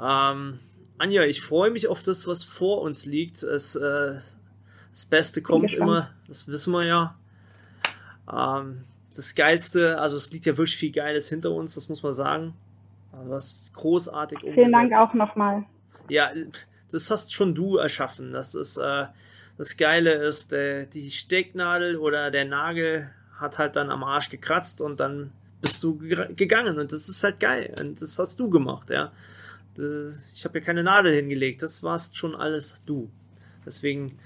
Ähm, 0.01 0.59
Anja, 0.97 1.23
ich 1.23 1.41
freue 1.41 1.71
mich 1.71 1.87
auf 1.87 2.01
das, 2.01 2.25
was 2.27 2.43
vor 2.43 2.81
uns 2.81 3.05
liegt. 3.05 3.43
Es 3.43 3.75
äh, 3.75 4.15
das 4.95 5.05
Beste 5.05 5.41
kommt 5.41 5.73
immer, 5.73 6.11
das 6.25 6.47
wissen 6.47 6.71
wir 6.71 6.85
ja. 6.85 7.15
Ähm, 8.31 8.85
das 9.13 9.35
Geilste, 9.35 9.99
also 9.99 10.15
es 10.15 10.31
liegt 10.31 10.45
ja 10.45 10.55
wirklich 10.55 10.77
viel 10.77 10.93
Geiles 10.93 11.27
hinter 11.27 11.51
uns, 11.51 11.75
das 11.75 11.89
muss 11.89 12.01
man 12.01 12.13
sagen. 12.13 12.53
Was 13.11 13.73
großartig 13.73 14.37
umgesetzt. 14.37 14.55
Vielen 14.55 14.71
Dank 14.71 14.95
auch 14.95 15.13
nochmal. 15.13 15.65
Ja, 16.07 16.29
das 16.95 17.11
hast 17.11 17.33
schon 17.33 17.53
du 17.53 17.77
erschaffen. 17.77 18.31
Das 18.31 18.55
ist 18.55 18.77
äh, 18.77 19.05
das 19.57 19.77
Geile 19.77 20.13
ist, 20.13 20.53
äh, 20.53 20.87
die 20.87 21.11
Stecknadel 21.11 21.97
oder 21.97 22.31
der 22.31 22.45
Nagel 22.45 23.09
hat 23.37 23.57
halt 23.57 23.75
dann 23.75 23.89
am 23.89 24.03
Arsch 24.03 24.29
gekratzt 24.29 24.81
und 24.81 24.99
dann 24.99 25.31
bist 25.61 25.83
du 25.83 25.97
gegangen 25.97 26.79
und 26.79 26.91
das 26.91 27.09
ist 27.09 27.23
halt 27.23 27.39
geil 27.39 27.73
und 27.79 28.01
das 28.01 28.19
hast 28.19 28.39
du 28.39 28.49
gemacht, 28.49 28.89
ja. 28.89 29.11
Ich 30.33 30.45
habe 30.45 30.59
ja 30.59 30.65
keine 30.65 30.83
Nadel 30.83 31.13
hingelegt, 31.13 31.61
das 31.61 31.83
warst 31.83 32.17
schon 32.17 32.33
alles 32.33 32.81
du. 32.85 33.11
Deswegen 33.65 34.17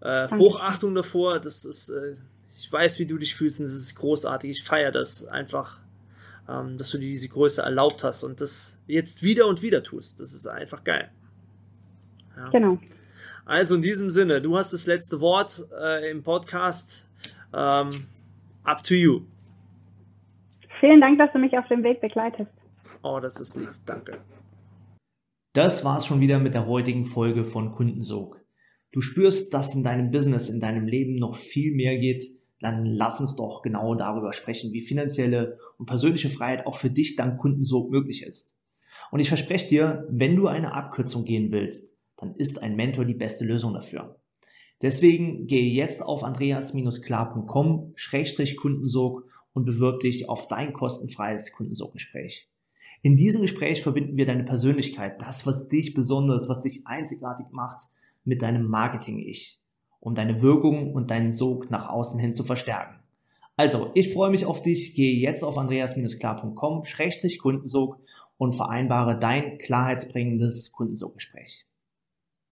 äh, 0.00 0.28
Hochachtung 0.30 0.94
davor, 0.94 1.38
das 1.38 1.64
ist, 1.64 1.90
äh, 1.90 2.14
ich 2.56 2.72
weiß, 2.72 2.98
wie 2.98 3.06
du 3.06 3.16
dich 3.16 3.36
fühlst 3.36 3.60
und 3.60 3.66
das 3.66 3.74
ist 3.74 3.94
großartig. 3.94 4.50
Ich 4.50 4.64
feiere 4.64 4.90
das 4.90 5.26
einfach, 5.26 5.80
ähm, 6.48 6.76
dass 6.76 6.90
du 6.90 6.98
dir 6.98 7.08
diese 7.08 7.28
Größe 7.28 7.62
erlaubt 7.62 8.02
hast 8.02 8.24
und 8.24 8.40
das 8.40 8.80
jetzt 8.88 9.22
wieder 9.22 9.46
und 9.46 9.62
wieder 9.62 9.84
tust. 9.84 10.18
Das 10.18 10.32
ist 10.32 10.48
einfach 10.48 10.82
geil. 10.82 11.10
Ja. 12.40 12.48
Genau. 12.50 12.78
Also 13.44 13.74
in 13.74 13.82
diesem 13.82 14.10
Sinne, 14.10 14.40
du 14.40 14.56
hast 14.56 14.72
das 14.72 14.86
letzte 14.86 15.20
Wort 15.20 15.62
äh, 15.78 16.10
im 16.10 16.22
Podcast. 16.22 17.08
Ähm, 17.52 17.88
up 18.64 18.82
to 18.82 18.94
you. 18.94 19.22
Vielen 20.78 21.00
Dank, 21.00 21.18
dass 21.18 21.32
du 21.32 21.38
mich 21.38 21.56
auf 21.58 21.66
dem 21.68 21.82
Weg 21.82 22.00
begleitest. 22.00 22.50
Oh, 23.02 23.18
das 23.20 23.38
ist 23.40 23.56
lieb. 23.56 23.68
Danke. 23.84 24.18
Das 25.52 25.84
war's 25.84 26.06
schon 26.06 26.20
wieder 26.20 26.38
mit 26.38 26.54
der 26.54 26.66
heutigen 26.66 27.04
Folge 27.04 27.44
von 27.44 27.72
Kundensog. 27.72 28.40
Du 28.92 29.00
spürst, 29.00 29.52
dass 29.52 29.74
in 29.74 29.82
deinem 29.82 30.10
Business, 30.10 30.48
in 30.48 30.60
deinem 30.60 30.86
Leben 30.86 31.16
noch 31.16 31.34
viel 31.34 31.74
mehr 31.74 31.98
geht, 31.98 32.22
dann 32.60 32.84
lass 32.84 33.20
uns 33.20 33.36
doch 33.36 33.62
genau 33.62 33.94
darüber 33.94 34.32
sprechen, 34.32 34.72
wie 34.72 34.80
finanzielle 34.80 35.58
und 35.78 35.86
persönliche 35.86 36.28
Freiheit 36.28 36.66
auch 36.66 36.76
für 36.76 36.90
dich 36.90 37.16
dank 37.16 37.38
Kundensog 37.38 37.90
möglich 37.90 38.22
ist. 38.22 38.56
Und 39.10 39.20
ich 39.20 39.28
verspreche 39.28 39.68
dir, 39.68 40.06
wenn 40.08 40.36
du 40.36 40.46
eine 40.46 40.72
Abkürzung 40.72 41.24
gehen 41.24 41.50
willst, 41.52 41.96
dann 42.20 42.34
ist 42.34 42.62
ein 42.62 42.76
Mentor 42.76 43.04
die 43.04 43.14
beste 43.14 43.44
Lösung 43.44 43.74
dafür. 43.74 44.16
Deswegen 44.82 45.46
gehe 45.46 45.70
jetzt 45.70 46.02
auf 46.02 46.24
andreas-klar.com-kundensog 46.24 49.24
und 49.52 49.64
bewirb 49.64 50.00
dich 50.00 50.28
auf 50.28 50.48
dein 50.48 50.72
kostenfreies 50.72 51.52
Kundensoggespräch. 51.52 52.48
In 53.02 53.16
diesem 53.16 53.42
Gespräch 53.42 53.82
verbinden 53.82 54.16
wir 54.16 54.24
deine 54.26 54.44
Persönlichkeit, 54.44 55.22
das, 55.22 55.46
was 55.46 55.68
dich 55.68 55.94
besonders, 55.94 56.48
was 56.48 56.62
dich 56.62 56.86
einzigartig 56.86 57.46
macht, 57.50 57.88
mit 58.24 58.42
deinem 58.42 58.68
Marketing-Ich, 58.68 59.60
um 60.00 60.14
deine 60.14 60.42
Wirkung 60.42 60.92
und 60.94 61.10
deinen 61.10 61.32
Sog 61.32 61.70
nach 61.70 61.88
außen 61.88 62.20
hin 62.20 62.34
zu 62.34 62.44
verstärken. 62.44 62.96
Also, 63.56 63.90
ich 63.94 64.12
freue 64.12 64.30
mich 64.30 64.44
auf 64.46 64.62
dich. 64.62 64.94
Gehe 64.94 65.16
jetzt 65.16 65.42
auf 65.44 65.58
andreas-klar.com-kundensog 65.58 67.98
und 68.38 68.54
vereinbare 68.54 69.18
dein 69.18 69.58
klarheitsbringendes 69.58 70.70
Kundensoggespräch. 70.72 71.66